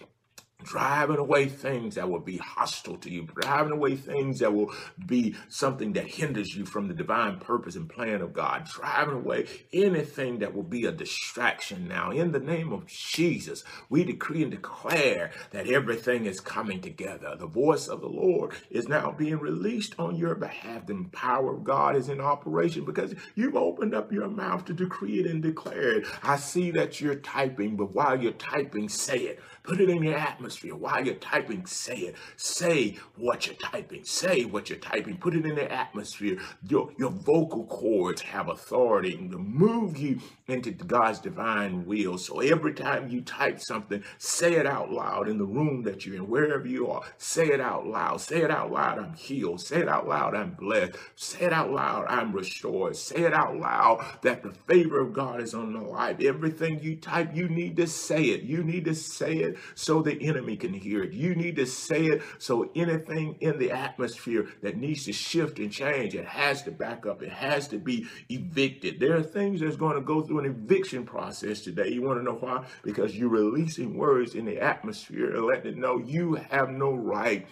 driving 0.63 1.17
away 1.17 1.47
things 1.47 1.95
that 1.95 2.09
will 2.09 2.19
be 2.19 2.37
hostile 2.37 2.97
to 2.97 3.09
you, 3.09 3.23
driving 3.23 3.73
away 3.73 3.95
things 3.95 4.39
that 4.39 4.53
will 4.53 4.71
be 5.05 5.35
something 5.49 5.93
that 5.93 6.07
hinders 6.07 6.55
you 6.55 6.65
from 6.65 6.87
the 6.87 6.93
divine 6.93 7.39
purpose 7.39 7.75
and 7.75 7.89
plan 7.89 8.21
of 8.21 8.33
God, 8.33 8.65
driving 8.65 9.15
away 9.15 9.47
anything 9.73 10.39
that 10.39 10.53
will 10.53 10.63
be 10.63 10.85
a 10.85 10.91
distraction 10.91 11.87
now. 11.87 12.11
In 12.11 12.31
the 12.31 12.39
name 12.39 12.71
of 12.71 12.85
Jesus, 12.87 13.63
we 13.89 14.03
decree 14.03 14.43
and 14.43 14.51
declare 14.51 15.31
that 15.51 15.67
everything 15.67 16.25
is 16.25 16.39
coming 16.39 16.81
together. 16.81 17.35
The 17.37 17.47
voice 17.47 17.87
of 17.87 18.01
the 18.01 18.07
Lord 18.07 18.53
is 18.69 18.87
now 18.87 19.11
being 19.11 19.39
released 19.39 19.95
on 19.99 20.15
your 20.15 20.35
behalf. 20.35 20.85
The 20.85 21.05
power 21.11 21.53
of 21.55 21.63
God 21.63 21.95
is 21.95 22.09
in 22.09 22.21
operation 22.21 22.85
because 22.85 23.13
you've 23.35 23.55
opened 23.55 23.93
up 23.93 24.11
your 24.11 24.27
mouth 24.27 24.65
to 24.65 24.73
decree 24.73 25.19
it 25.19 25.27
and 25.27 25.41
declare 25.41 25.97
it. 25.97 26.05
I 26.23 26.37
see 26.37 26.71
that 26.71 27.01
you're 27.01 27.15
typing, 27.15 27.75
but 27.75 27.93
while 27.93 28.21
you're 28.21 28.33
typing, 28.33 28.89
say 28.89 29.17
it. 29.19 29.39
Put 29.63 29.79
it 29.79 29.89
in 29.89 30.01
your 30.01 30.17
atmosphere. 30.17 30.50
While 30.59 31.05
you're 31.05 31.15
typing, 31.15 31.65
say 31.65 31.97
it. 31.97 32.15
Say 32.35 32.97
what 33.17 33.47
you're 33.47 33.55
typing. 33.55 34.03
Say 34.03 34.45
what 34.45 34.69
you're 34.69 34.79
typing. 34.79 35.17
Put 35.17 35.35
it 35.35 35.45
in 35.45 35.55
the 35.55 35.71
atmosphere. 35.71 36.39
Your, 36.67 36.91
your 36.97 37.11
vocal 37.11 37.65
cords 37.65 38.21
have 38.21 38.49
authority 38.49 39.11
to 39.15 39.37
move 39.37 39.97
you 39.97 40.19
into 40.47 40.71
God's 40.71 41.19
divine 41.19 41.85
will. 41.85 42.17
So 42.17 42.39
every 42.39 42.73
time 42.73 43.09
you 43.09 43.21
type 43.21 43.59
something, 43.59 44.03
say 44.17 44.55
it 44.55 44.65
out 44.65 44.91
loud 44.91 45.27
in 45.29 45.37
the 45.37 45.45
room 45.45 45.83
that 45.83 46.05
you're 46.05 46.15
in, 46.15 46.27
wherever 46.27 46.67
you 46.67 46.87
are. 46.87 47.03
Say 47.17 47.47
it 47.47 47.61
out 47.61 47.85
loud. 47.85 48.21
Say 48.21 48.41
it 48.41 48.51
out 48.51 48.71
loud, 48.71 48.99
I'm 48.99 49.13
healed. 49.13 49.61
Say 49.61 49.81
it 49.81 49.87
out 49.87 50.07
loud, 50.07 50.35
I'm 50.35 50.51
blessed. 50.51 50.95
Say 51.15 51.45
it 51.45 51.53
out 51.53 51.71
loud, 51.71 52.05
I'm 52.07 52.31
restored. 52.31 52.95
Say 52.95 53.23
it 53.23 53.33
out 53.33 53.55
loud 53.57 54.05
that 54.23 54.43
the 54.43 54.51
favor 54.51 54.99
of 54.99 55.13
God 55.13 55.41
is 55.41 55.53
on 55.53 55.73
the 55.73 55.79
life. 55.79 56.19
Everything 56.21 56.79
you 56.81 56.95
type, 56.95 57.35
you 57.35 57.47
need 57.47 57.77
to 57.77 57.87
say 57.87 58.23
it. 58.23 58.41
You 58.41 58.63
need 58.63 58.85
to 58.85 58.95
say 58.95 59.35
it 59.35 59.51
it 59.51 59.57
so 59.75 60.01
the 60.01 60.13
enemy 60.21 60.40
can 60.57 60.73
hear 60.73 61.03
it. 61.03 61.13
You 61.13 61.35
need 61.35 61.55
to 61.57 61.65
say 61.65 62.05
it 62.05 62.21
so 62.39 62.69
anything 62.75 63.37
in 63.41 63.57
the 63.59 63.71
atmosphere 63.71 64.47
that 64.61 64.77
needs 64.77 65.05
to 65.05 65.13
shift 65.13 65.59
and 65.59 65.71
change, 65.71 66.15
it 66.15 66.25
has 66.25 66.63
to 66.63 66.71
back 66.71 67.05
up. 67.05 67.21
It 67.21 67.31
has 67.31 67.67
to 67.69 67.77
be 67.77 68.07
evicted. 68.29 68.99
There 68.99 69.15
are 69.15 69.23
things 69.23 69.61
that's 69.61 69.75
going 69.75 69.95
to 69.95 70.01
go 70.01 70.21
through 70.21 70.39
an 70.39 70.45
eviction 70.45 71.05
process 71.05 71.61
today. 71.61 71.89
You 71.89 72.01
want 72.01 72.19
to 72.19 72.23
know 72.23 72.37
why? 72.37 72.65
Because 72.83 73.15
you're 73.15 73.29
releasing 73.29 73.97
words 73.97 74.35
in 74.35 74.45
the 74.45 74.59
atmosphere 74.59 75.35
and 75.35 75.45
letting 75.45 75.73
it 75.73 75.77
know 75.77 75.97
you 75.97 76.35
have 76.49 76.69
no 76.69 76.93
right 76.93 77.47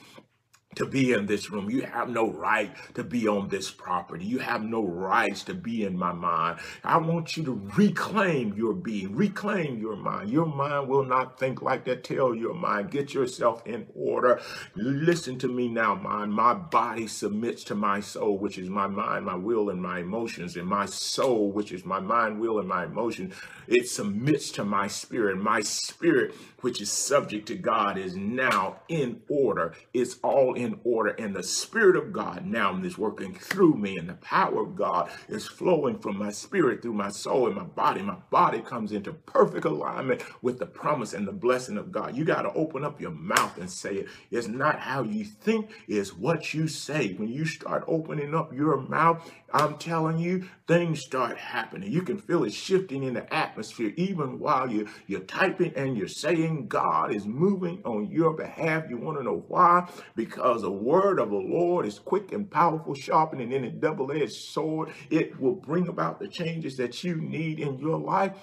to 0.75 0.85
be 0.85 1.13
in 1.13 1.25
this 1.25 1.49
room. 1.49 1.69
You 1.69 1.81
have 1.81 2.09
no 2.09 2.29
right 2.29 2.71
to 2.93 3.03
be 3.03 3.27
on 3.27 3.49
this 3.49 3.71
property. 3.71 4.25
You 4.25 4.39
have 4.39 4.63
no 4.63 4.83
rights 4.83 5.43
to 5.45 5.53
be 5.53 5.83
in 5.83 5.97
my 5.97 6.13
mind. 6.13 6.59
I 6.83 6.97
want 6.97 7.35
you 7.35 7.43
to 7.45 7.69
reclaim 7.75 8.53
your 8.53 8.73
being, 8.73 9.15
reclaim 9.15 9.79
your 9.79 9.95
mind. 9.95 10.29
Your 10.29 10.45
mind 10.45 10.87
will 10.87 11.03
not 11.03 11.39
think 11.39 11.61
like 11.61 11.85
that. 11.85 12.03
Tell 12.03 12.35
your 12.35 12.53
mind, 12.53 12.91
get 12.91 13.13
yourself 13.13 13.65
in 13.65 13.87
order. 13.95 14.41
Listen 14.75 15.39
to 15.39 15.47
me 15.47 15.67
now, 15.67 15.95
mind. 15.95 16.33
My 16.33 16.53
body 16.53 17.07
submits 17.07 17.63
to 17.65 17.75
my 17.75 17.99
soul, 17.99 18.37
which 18.37 18.57
is 18.57 18.69
my 18.69 18.87
mind, 18.87 19.25
my 19.25 19.35
will, 19.35 19.69
and 19.69 19.81
my 19.81 19.99
emotions. 19.99 20.55
And 20.55 20.67
my 20.67 20.85
soul, 20.85 21.51
which 21.51 21.71
is 21.71 21.83
my 21.83 21.99
mind, 21.99 22.39
will, 22.39 22.59
and 22.59 22.67
my 22.67 22.85
emotions, 22.85 23.33
it 23.67 23.89
submits 23.89 24.51
to 24.51 24.63
my 24.63 24.87
spirit. 24.87 25.37
My 25.37 25.61
spirit, 25.61 26.35
which 26.61 26.81
is 26.81 26.91
subject 26.91 27.47
to 27.47 27.55
God, 27.55 27.97
is 27.97 28.15
now 28.15 28.81
in 28.87 29.21
order. 29.29 29.73
It's 29.93 30.17
all 30.23 30.53
in 30.59 30.79
order. 30.83 31.11
And 31.11 31.35
the 31.35 31.43
Spirit 31.43 31.95
of 31.95 32.11
God 32.11 32.45
now 32.45 32.75
is 32.83 32.97
working 32.97 33.33
through 33.33 33.75
me. 33.75 33.97
And 33.97 34.09
the 34.09 34.15
power 34.15 34.61
of 34.61 34.75
God 34.75 35.09
is 35.29 35.47
flowing 35.47 35.97
from 35.99 36.17
my 36.17 36.31
spirit 36.31 36.81
through 36.81 36.93
my 36.93 37.09
soul 37.09 37.47
and 37.47 37.55
my 37.55 37.63
body. 37.63 38.01
My 38.01 38.17
body 38.29 38.59
comes 38.59 38.91
into 38.91 39.13
perfect 39.13 39.65
alignment 39.65 40.23
with 40.41 40.59
the 40.59 40.65
promise 40.65 41.13
and 41.13 41.27
the 41.27 41.31
blessing 41.31 41.77
of 41.77 41.91
God. 41.91 42.15
You 42.15 42.25
got 42.25 42.43
to 42.43 42.53
open 42.53 42.83
up 42.83 42.99
your 42.99 43.11
mouth 43.11 43.57
and 43.57 43.69
say 43.71 43.95
it. 43.95 44.07
It's 44.31 44.47
not 44.47 44.79
how 44.79 45.03
you 45.03 45.23
think, 45.25 45.71
it's 45.87 46.15
what 46.15 46.53
you 46.53 46.67
say. 46.67 47.13
When 47.13 47.29
you 47.29 47.45
start 47.45 47.85
opening 47.87 48.35
up 48.35 48.53
your 48.53 48.77
mouth, 48.77 49.31
I'm 49.53 49.77
telling 49.77 50.19
you, 50.19 50.47
things 50.69 51.01
start 51.01 51.35
happening. 51.35 51.91
You 51.91 52.03
can 52.03 52.19
feel 52.19 52.43
it 52.43 52.53
shifting 52.53 53.01
in 53.01 53.15
the 53.15 53.33
atmosphere, 53.33 53.91
even 53.97 54.37
while 54.37 54.69
you, 54.69 54.87
you're 55.07 55.21
typing 55.21 55.73
and 55.75 55.97
you're 55.97 56.07
saying 56.07 56.67
God 56.67 57.11
is 57.11 57.25
moving 57.25 57.81
on 57.85 58.11
your 58.11 58.35
behalf. 58.35 58.83
You 58.87 58.97
want 58.97 59.17
to 59.17 59.23
know 59.23 59.43
why? 59.47 59.89
Because 60.15 60.61
the 60.61 60.71
word 60.71 61.19
of 61.19 61.31
the 61.31 61.37
Lord 61.37 61.87
is 61.87 61.97
quick 61.97 62.33
and 62.33 62.49
powerful, 62.49 62.93
sharpening 62.93 63.51
in 63.51 63.63
a 63.63 63.71
double-edged 63.71 64.31
sword. 64.31 64.91
It 65.09 65.39
will 65.41 65.55
bring 65.55 65.87
about 65.87 66.19
the 66.19 66.27
changes 66.27 66.77
that 66.77 67.03
you 67.03 67.15
need 67.15 67.59
in 67.59 67.79
your 67.79 67.97
life 67.97 68.33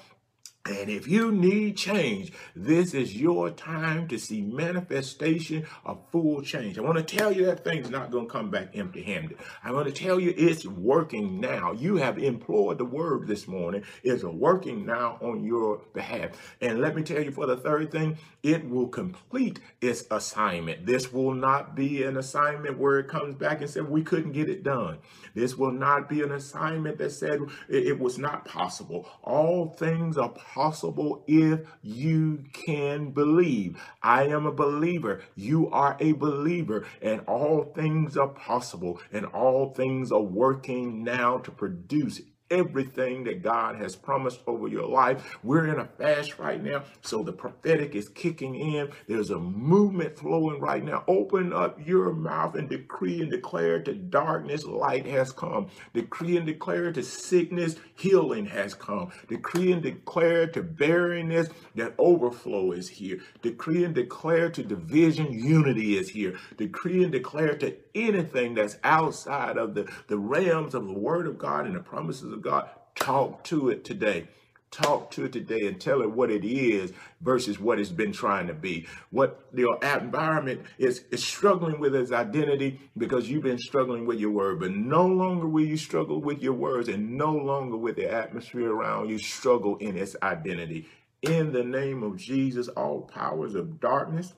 and 0.69 0.91
if 0.91 1.07
you 1.07 1.31
need 1.31 1.77
change, 1.77 2.33
this 2.57 2.93
is 2.93 3.17
your 3.17 3.51
time 3.51 4.09
to 4.09 4.19
see 4.19 4.41
manifestation 4.41 5.65
of 5.85 6.01
full 6.11 6.43
change. 6.43 6.77
I 6.77 6.81
want 6.81 6.99
to 6.99 7.17
tell 7.17 7.31
you 7.31 7.47
that 7.47 7.63
thing's 7.63 7.89
not 7.89 8.11
going 8.11 8.27
to 8.27 8.33
come 8.33 8.51
back 8.51 8.71
empty 8.75 9.03
handed. 9.03 9.39
I 9.63 9.71
want 9.71 9.87
to 9.87 9.93
tell 9.93 10.19
you 10.19 10.35
it's 10.37 10.67
working 10.67 11.41
now. 11.41 11.73
You 11.73 11.97
have 11.97 12.19
employed 12.19 12.79
the 12.79 12.85
word 12.85 13.29
this 13.29 13.47
morning. 13.47 13.85
It's 14.03 14.25
working 14.25 14.85
now 14.85 15.19
on 15.21 15.45
your 15.45 15.83
behalf. 15.95 16.31
And 16.61 16.81
let 16.81 16.97
me 16.97 17.03
tell 17.03 17.23
you 17.23 17.31
for 17.31 17.47
the 17.47 17.57
third 17.57 17.93
thing, 17.93 18.19
it 18.43 18.69
will 18.69 18.89
complete 18.89 19.61
its 19.81 20.05
assignment. 20.11 20.87
This 20.87 21.13
will 21.13 21.35
not 21.35 21.77
be 21.77 22.03
an 22.03 22.17
assignment 22.17 22.79
where 22.79 22.99
it 22.99 23.09
comes 23.09 23.37
back 23.37 23.61
and 23.61 23.71
said, 23.71 23.89
we 23.89 24.03
couldn't 24.03 24.33
get 24.33 24.49
it 24.49 24.65
done. 24.65 24.99
This 25.35 25.57
will 25.57 25.73
not 25.73 26.09
be 26.09 26.23
an 26.23 26.33
assignment 26.33 26.99
that 26.99 27.13
said 27.13 27.41
it 27.69 27.99
was 27.99 28.19
not 28.19 28.45
possible. 28.45 29.09
All 29.23 29.69
things 29.69 30.17
are 30.17 30.31
possible 30.31 30.56
possible 30.57 31.23
if 31.27 31.61
you 31.83 32.43
can 32.55 33.11
believe. 33.11 33.79
I 34.03 34.25
am 34.25 34.47
a 34.47 34.53
believer. 34.53 35.21
You 35.35 35.71
are 35.71 35.99
a 36.01 36.13
believer. 36.13 36.87
And 37.03 37.21
all 37.27 37.65
things 37.75 38.17
are 38.17 38.29
possible. 38.29 38.99
And 39.13 39.27
all 39.27 39.75
things 39.75 40.11
are 40.11 40.23
working 40.23 41.05
now 41.05 41.37
to 41.39 41.51
produce 41.51 42.23
everything 42.51 43.25
that 43.25 43.43
God 43.43 43.77
has 43.77 43.97
promised 43.97 44.41
over 44.47 44.69
your 44.69 44.87
life. 44.87 45.39
We're 45.43 45.67
in 45.67 45.81
a 45.81 45.87
fast 45.87 46.39
right 46.39 46.63
now, 46.63 46.85
so 47.03 47.23
the 47.23 47.33
prophetic 47.33 47.95
is 47.95 48.09
kicking 48.09 48.55
in. 48.55 48.91
There's 49.09 49.31
a 49.31 49.39
movement 49.39 50.19
flowing 50.19 50.61
right 50.61 50.85
now. 50.85 51.05
Open 51.09 51.53
up 51.53 51.79
your 51.85 52.13
mouth 52.13 52.55
and 52.55 52.69
decree 52.69 53.21
and 53.21 53.31
declare 53.31 53.83
to 53.83 53.95
darkness, 53.95 54.65
light 54.65 55.07
has 55.07 55.33
come. 55.33 55.69
Decree 55.95 56.37
and 56.37 56.47
declare 56.47 56.93
to 56.93 57.03
sickness, 57.03 57.77
healing 57.97 58.47
has 58.47 58.75
come. 58.75 59.11
Decree 59.29 59.73
and 59.73 59.83
declare 59.83 60.47
to 60.49 60.63
barrenness 60.63 61.49
that 61.75 61.95
overflow 61.99 62.73
is 62.73 62.89
here. 62.89 63.21
Decree 63.43 63.85
and 63.85 63.95
declare 63.95 64.51
to 64.51 64.63
division, 64.63 65.33
unity 65.33 65.97
is 65.97 66.09
here. 66.09 66.37
Decree 66.57 67.03
and 67.03 67.13
declare 67.13 67.57
to 67.57 67.71
anything 67.97 68.55
that's 68.55 68.77
outside 68.85 69.57
of 69.57 69.75
the, 69.75 69.91
the 70.09 70.19
realms 70.19 70.75
of 70.75 70.87
the 70.87 70.93
word 70.93 71.27
of 71.27 71.39
God 71.39 71.67
and 71.67 71.75
the 71.75 71.81
promises 71.81 72.33
of 72.33 72.43
God, 72.43 72.69
talk 72.95 73.43
to 73.45 73.71
it 73.71 73.85
today. 73.85 74.29
talk 74.71 75.11
to 75.13 75.25
it 75.25 75.33
today 75.33 75.67
and 75.67 75.81
tell 75.81 76.03
it 76.03 76.11
what 76.11 76.31
it 76.31 76.45
is 76.45 76.93
versus 77.21 77.59
what 77.59 77.79
it's 77.79 77.91
been 77.91 78.13
trying 78.13 78.47
to 78.49 78.55
be. 78.55 78.87
What 79.11 79.47
your 79.55 79.79
environment 79.83 80.63
is, 80.79 81.05
is 81.11 81.25
struggling 81.25 81.81
with 81.81 81.95
its 81.95 82.13
identity 82.13 82.81
because 82.97 83.29
you've 83.31 83.45
been 83.45 83.59
struggling 83.59 84.07
with 84.07 84.19
your 84.21 84.33
word, 84.33 84.61
but 84.61 84.73
no 84.73 85.07
longer 85.07 85.47
will 85.47 85.65
you 85.65 85.77
struggle 85.77 86.21
with 86.21 86.43
your 86.43 86.53
words 86.53 86.89
and 86.89 87.17
no 87.17 87.33
longer 87.33 87.77
with 87.77 87.97
the 87.97 88.13
atmosphere 88.13 88.71
around 88.73 89.09
you 89.09 89.19
struggle 89.19 89.77
in 89.77 89.97
its 89.97 90.17
identity. 90.23 90.87
In 91.23 91.53
the 91.53 91.65
name 91.65 92.03
of 92.03 92.17
Jesus, 92.17 92.69
all 92.69 93.03
powers 93.03 93.55
of 93.55 93.81
darkness 93.81 94.35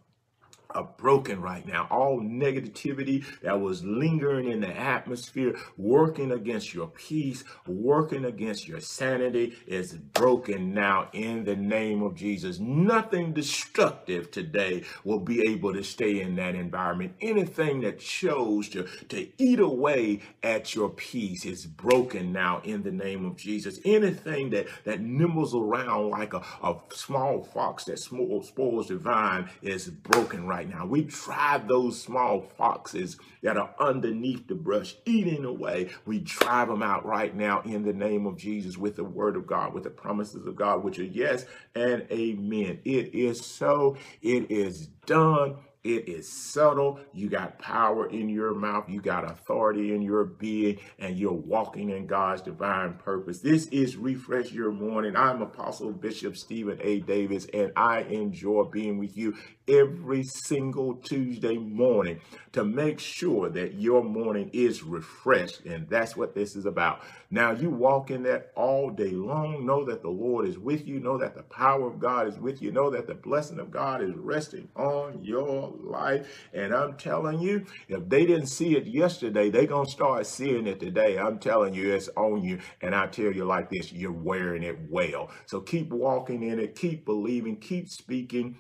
are 0.70 0.88
broken 0.98 1.40
right 1.40 1.66
now. 1.66 1.87
All 1.90 2.20
negativity 2.20 3.24
that 3.40 3.59
was 3.61 3.85
lingering 3.85 4.50
in 4.50 4.61
the 4.61 4.76
atmosphere, 4.76 5.57
working 5.76 6.33
against 6.33 6.74
your 6.74 6.88
peace, 6.88 7.42
working 7.66 8.26
against 8.26 8.68
your 8.68 8.81
sanity, 8.81 9.57
is 9.66 9.94
broken 9.94 10.74
now 10.74 11.09
in 11.12 11.44
the 11.44 11.57
name 11.57 12.02
of 12.02 12.14
Jesus. 12.14 12.59
Nothing 12.59 13.33
destructive 13.33 14.31
today 14.31 14.85
will 15.04 15.20
be 15.20 15.40
able 15.48 15.72
to 15.72 15.83
stay 15.83 16.20
in 16.20 16.37
that 16.37 16.54
environment. 16.54 17.14
Anything 17.20 17.81
that 17.81 17.98
chose 17.98 18.68
to, 18.70 18.87
to 19.09 19.26
eat 19.38 19.61
away 19.61 20.20
at 20.42 20.74
your 20.74 20.90
peace 20.90 21.46
is 21.46 21.66
broken 21.66 22.33
now 22.33 22.61
in 22.62 22.83
the 22.83 22.92
name 22.92 23.24
of 23.24 23.37
Jesus. 23.37 23.81
Anything 23.85 24.50
that, 24.50 24.66
that 24.85 25.00
nibbles 25.00 25.54
around 25.54 26.11
like 26.11 26.35
a, 26.35 26.42
a 26.62 26.76
small 26.92 27.42
fox 27.42 27.85
that 27.85 27.98
spoils 27.98 28.88
the 28.88 28.96
vine 28.96 29.48
is 29.62 29.88
broken 29.88 30.46
right 30.46 30.58
right 30.59 30.68
now. 30.68 30.85
We 30.85 31.03
drive 31.03 31.68
those 31.68 32.01
small 32.01 32.40
foxes 32.40 33.16
that 33.42 33.57
are 33.57 33.73
underneath 33.79 34.49
the 34.49 34.57
brush 34.57 34.97
eating 35.07 35.44
away. 35.44 35.90
We 36.05 36.18
drive 36.18 36.66
them 36.66 36.83
out 36.83 37.07
right 37.07 37.35
now 37.35 37.61
in 37.61 37.85
the 37.85 37.92
name 37.92 38.27
of 38.27 38.37
Jesus 38.37 38.77
with 38.77 38.97
the 38.97 39.05
word 39.05 39.37
of 39.37 39.47
God, 39.47 39.73
with 39.73 39.85
the 39.85 39.90
promises 39.90 40.47
of 40.47 40.57
God, 40.57 40.83
which 40.83 40.99
are 40.99 41.05
yes 41.05 41.47
and 41.77 42.05
amen. 42.11 42.81
It 42.85 43.14
is 43.14 43.44
so. 43.44 43.97
It 44.21 44.51
is 44.51 44.88
done. 45.07 45.59
It 45.84 46.08
is 46.08 46.28
subtle. 46.28 47.00
You 47.12 47.30
got 47.30 47.58
power 47.58 48.08
in 48.10 48.28
your 48.28 48.52
mouth. 48.52 48.88
You 48.88 49.00
got 49.00 49.30
authority 49.30 49.94
in 49.94 50.02
your 50.02 50.24
being, 50.24 50.78
and 50.98 51.16
you're 51.16 51.32
walking 51.32 51.90
in 51.90 52.06
God's 52.06 52.42
divine 52.42 52.94
purpose. 52.94 53.38
This 53.38 53.66
is 53.68 53.96
Refresh 53.96 54.52
Your 54.52 54.72
Morning. 54.72 55.16
I'm 55.16 55.40
Apostle 55.40 55.92
Bishop 55.92 56.36
Stephen 56.36 56.78
A. 56.82 57.00
Davis, 57.00 57.46
and 57.54 57.72
I 57.76 58.00
enjoy 58.00 58.64
being 58.64 58.98
with 58.98 59.16
you 59.16 59.36
every 59.68 60.24
single 60.24 60.94
Tuesday 60.96 61.56
morning 61.58 62.20
to 62.52 62.64
make 62.64 62.98
sure 62.98 63.48
that 63.50 63.74
your 63.74 64.02
morning 64.02 64.50
is 64.52 64.82
refreshed. 64.82 65.60
And 65.64 65.88
that's 65.88 66.16
what 66.16 66.34
this 66.34 66.56
is 66.56 66.66
about. 66.66 67.02
Now, 67.30 67.52
you 67.52 67.70
walk 67.70 68.10
in 68.10 68.22
that 68.24 68.52
all 68.56 68.90
day 68.90 69.10
long. 69.10 69.66
Know 69.66 69.84
that 69.84 70.02
the 70.02 70.08
Lord 70.08 70.48
is 70.48 70.58
with 70.58 70.86
you. 70.88 70.98
Know 71.00 71.18
that 71.18 71.34
the 71.34 71.42
power 71.42 71.86
of 71.86 72.00
God 72.00 72.26
is 72.26 72.38
with 72.38 72.62
you. 72.62 72.72
Know 72.72 72.90
that 72.90 73.06
the 73.06 73.14
blessing 73.14 73.58
of 73.60 73.70
God 73.70 74.02
is 74.02 74.14
resting 74.16 74.68
on 74.74 75.22
your 75.22 75.67
life. 75.76 76.26
And 76.52 76.74
I'm 76.74 76.96
telling 76.96 77.40
you, 77.40 77.64
if 77.88 78.09
they 78.09 78.26
didn't 78.26 78.46
see 78.46 78.76
it 78.76 78.87
yesterday, 78.87 79.50
they're 79.50 79.66
going 79.66 79.87
to 79.87 79.90
start 79.90 80.26
seeing 80.26 80.66
it 80.66 80.81
today. 80.81 81.18
I'm 81.18 81.38
telling 81.38 81.74
you, 81.74 81.92
it's 81.92 82.09
on 82.16 82.42
you. 82.42 82.59
And 82.83 82.94
I 82.94 83.07
tell 83.07 83.33
you 83.33 83.44
like 83.44 83.70
this, 83.70 83.92
you're 83.92 84.12
wearing 84.12 84.62
it 84.62 84.78
well. 84.88 85.31
So 85.46 85.61
keep 85.61 85.90
walking 85.90 86.42
in 86.42 86.59
it, 86.59 86.74
keep 86.74 87.04
believing, 87.04 87.57
keep 87.57 87.88
speaking 87.88 88.57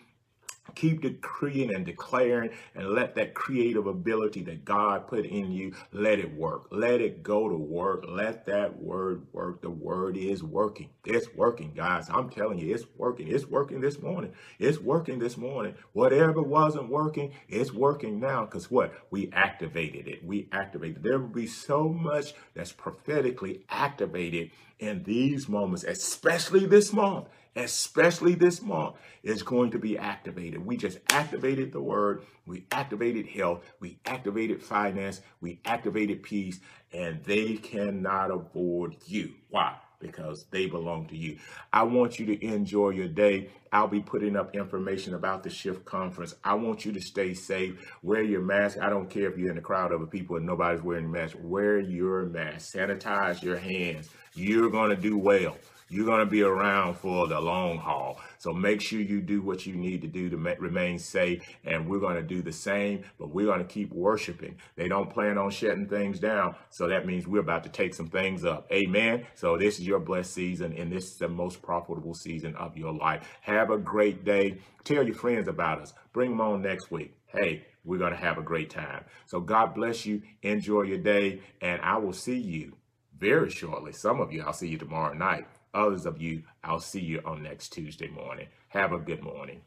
Keep 0.78 1.02
decreeing 1.02 1.74
and 1.74 1.84
declaring 1.84 2.50
and 2.76 2.90
let 2.90 3.16
that 3.16 3.34
creative 3.34 3.88
ability 3.88 4.42
that 4.44 4.64
God 4.64 5.08
put 5.08 5.26
in 5.26 5.50
you, 5.50 5.74
let 5.92 6.20
it 6.20 6.32
work. 6.32 6.68
Let 6.70 7.00
it 7.00 7.24
go 7.24 7.48
to 7.48 7.56
work. 7.56 8.04
Let 8.08 8.46
that 8.46 8.80
word 8.80 9.26
work. 9.32 9.60
The 9.60 9.70
word 9.70 10.16
is 10.16 10.44
working. 10.44 10.90
It's 11.04 11.34
working, 11.34 11.72
guys. 11.74 12.08
I'm 12.08 12.30
telling 12.30 12.60
you, 12.60 12.72
it's 12.72 12.84
working. 12.96 13.26
It's 13.26 13.46
working 13.46 13.80
this 13.80 14.00
morning. 14.00 14.32
It's 14.60 14.78
working 14.78 15.18
this 15.18 15.36
morning. 15.36 15.74
Whatever 15.94 16.42
wasn't 16.42 16.88
working, 16.90 17.32
it's 17.48 17.72
working 17.72 18.20
now. 18.20 18.44
Because 18.44 18.70
what? 18.70 18.94
We 19.10 19.32
activated 19.32 20.06
it. 20.06 20.24
We 20.24 20.48
activated. 20.52 21.02
There 21.02 21.18
will 21.18 21.26
be 21.26 21.48
so 21.48 21.88
much 21.88 22.34
that's 22.54 22.70
prophetically 22.72 23.64
activated 23.68 24.52
in 24.78 25.02
these 25.02 25.48
moments, 25.48 25.82
especially 25.82 26.66
this 26.66 26.92
month 26.92 27.26
especially 27.56 28.34
this 28.34 28.62
month, 28.62 28.96
is 29.22 29.42
going 29.42 29.70
to 29.72 29.78
be 29.78 29.98
activated. 29.98 30.64
We 30.64 30.76
just 30.76 30.98
activated 31.10 31.72
the 31.72 31.80
word, 31.80 32.22
we 32.46 32.64
activated 32.72 33.26
health, 33.26 33.64
we 33.80 33.98
activated 34.06 34.62
finance, 34.62 35.20
we 35.40 35.60
activated 35.64 36.22
peace, 36.22 36.60
and 36.92 37.22
they 37.24 37.54
cannot 37.56 38.30
afford 38.30 38.96
you. 39.06 39.34
Why? 39.50 39.76
Because 40.00 40.46
they 40.50 40.66
belong 40.66 41.08
to 41.08 41.16
you. 41.16 41.38
I 41.72 41.82
want 41.82 42.20
you 42.20 42.26
to 42.26 42.44
enjoy 42.44 42.90
your 42.90 43.08
day. 43.08 43.50
I'll 43.72 43.88
be 43.88 44.00
putting 44.00 44.36
up 44.36 44.54
information 44.54 45.14
about 45.14 45.42
the 45.42 45.50
Shift 45.50 45.84
Conference. 45.84 46.36
I 46.44 46.54
want 46.54 46.84
you 46.84 46.92
to 46.92 47.00
stay 47.00 47.34
safe. 47.34 47.92
Wear 48.02 48.22
your 48.22 48.40
mask. 48.40 48.78
I 48.80 48.90
don't 48.90 49.10
care 49.10 49.28
if 49.28 49.36
you're 49.36 49.50
in 49.50 49.58
a 49.58 49.62
crowd 49.62 49.90
of 49.92 50.08
people 50.08 50.36
and 50.36 50.46
nobody's 50.46 50.82
wearing 50.82 51.06
a 51.06 51.08
mask. 51.08 51.36
Wear 51.40 51.80
your 51.80 52.26
mask. 52.26 52.74
Sanitize 52.74 53.42
your 53.42 53.56
hands. 53.56 54.08
You're 54.34 54.70
going 54.70 54.90
to 54.90 54.96
do 54.96 55.18
well. 55.18 55.56
You're 55.90 56.04
going 56.04 56.20
to 56.20 56.26
be 56.26 56.42
around 56.42 56.98
for 56.98 57.26
the 57.26 57.40
long 57.40 57.78
haul. 57.78 58.20
So 58.38 58.52
make 58.52 58.80
sure 58.80 59.00
you 59.00 59.22
do 59.22 59.40
what 59.40 59.64
you 59.64 59.74
need 59.74 60.02
to 60.02 60.06
do 60.06 60.28
to 60.28 60.36
remain 60.36 60.98
safe. 60.98 61.42
And 61.64 61.88
we're 61.88 61.98
going 61.98 62.16
to 62.16 62.22
do 62.22 62.42
the 62.42 62.52
same, 62.52 63.04
but 63.18 63.30
we're 63.30 63.46
going 63.46 63.60
to 63.60 63.64
keep 63.64 63.92
worshiping. 63.92 64.56
They 64.76 64.88
don't 64.88 65.08
plan 65.08 65.38
on 65.38 65.50
shutting 65.50 65.88
things 65.88 66.20
down. 66.20 66.56
So 66.68 66.88
that 66.88 67.06
means 67.06 67.26
we're 67.26 67.40
about 67.40 67.64
to 67.64 67.70
take 67.70 67.94
some 67.94 68.08
things 68.08 68.44
up. 68.44 68.70
Amen. 68.70 69.26
So 69.34 69.56
this 69.56 69.78
is 69.78 69.86
your 69.86 69.98
blessed 69.98 70.34
season, 70.34 70.74
and 70.74 70.92
this 70.92 71.04
is 71.04 71.16
the 71.16 71.28
most 71.28 71.62
profitable 71.62 72.14
season 72.14 72.54
of 72.56 72.76
your 72.76 72.92
life. 72.92 73.26
Have 73.40 73.70
a 73.70 73.78
great 73.78 74.24
day. 74.24 74.58
Tell 74.84 75.04
your 75.04 75.14
friends 75.14 75.48
about 75.48 75.80
us. 75.80 75.94
Bring 76.12 76.30
them 76.30 76.40
on 76.42 76.62
next 76.62 76.90
week. 76.90 77.14
Hey, 77.26 77.64
we're 77.84 77.98
going 77.98 78.12
to 78.12 78.18
have 78.18 78.36
a 78.36 78.42
great 78.42 78.68
time. 78.68 79.04
So 79.26 79.40
God 79.40 79.74
bless 79.74 80.04
you. 80.04 80.20
Enjoy 80.42 80.82
your 80.82 80.98
day, 80.98 81.40
and 81.62 81.80
I 81.80 81.96
will 81.96 82.12
see 82.12 82.38
you 82.38 82.74
very 83.18 83.50
shortly. 83.50 83.92
Some 83.92 84.20
of 84.20 84.32
you, 84.32 84.42
I'll 84.42 84.52
see 84.52 84.68
you 84.68 84.78
tomorrow 84.78 85.14
night 85.14 85.46
Others 85.78 86.06
of 86.06 86.20
you, 86.20 86.42
I'll 86.64 86.80
see 86.80 87.00
you 87.00 87.22
on 87.24 87.44
next 87.44 87.68
Tuesday 87.68 88.08
morning. 88.08 88.48
Have 88.70 88.92
a 88.92 88.98
good 88.98 89.22
morning. 89.22 89.60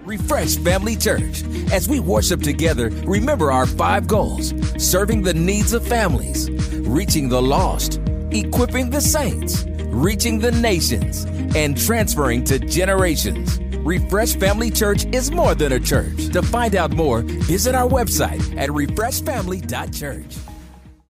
Refresh 0.00 0.56
Family 0.56 0.96
Church. 0.96 1.42
As 1.70 1.90
we 1.90 2.00
worship 2.00 2.40
together, 2.40 2.88
remember 3.04 3.52
our 3.52 3.66
five 3.66 4.06
goals 4.06 4.54
serving 4.78 5.20
the 5.22 5.34
needs 5.34 5.74
of 5.74 5.86
families, 5.86 6.50
reaching 6.72 7.28
the 7.28 7.42
lost, 7.42 8.00
equipping 8.30 8.88
the 8.88 9.00
saints, 9.00 9.66
reaching 9.88 10.38
the 10.38 10.52
nations, 10.52 11.24
and 11.54 11.76
transferring 11.76 12.44
to 12.44 12.58
generations. 12.58 13.60
Refresh 13.84 14.36
Family 14.36 14.70
Church 14.70 15.04
is 15.12 15.30
more 15.30 15.54
than 15.54 15.72
a 15.72 15.80
church. 15.80 16.30
To 16.30 16.40
find 16.40 16.74
out 16.76 16.92
more, 16.92 17.20
visit 17.20 17.74
our 17.74 17.88
website 17.88 18.56
at 18.56 18.70
refreshfamily.church. 18.70 20.41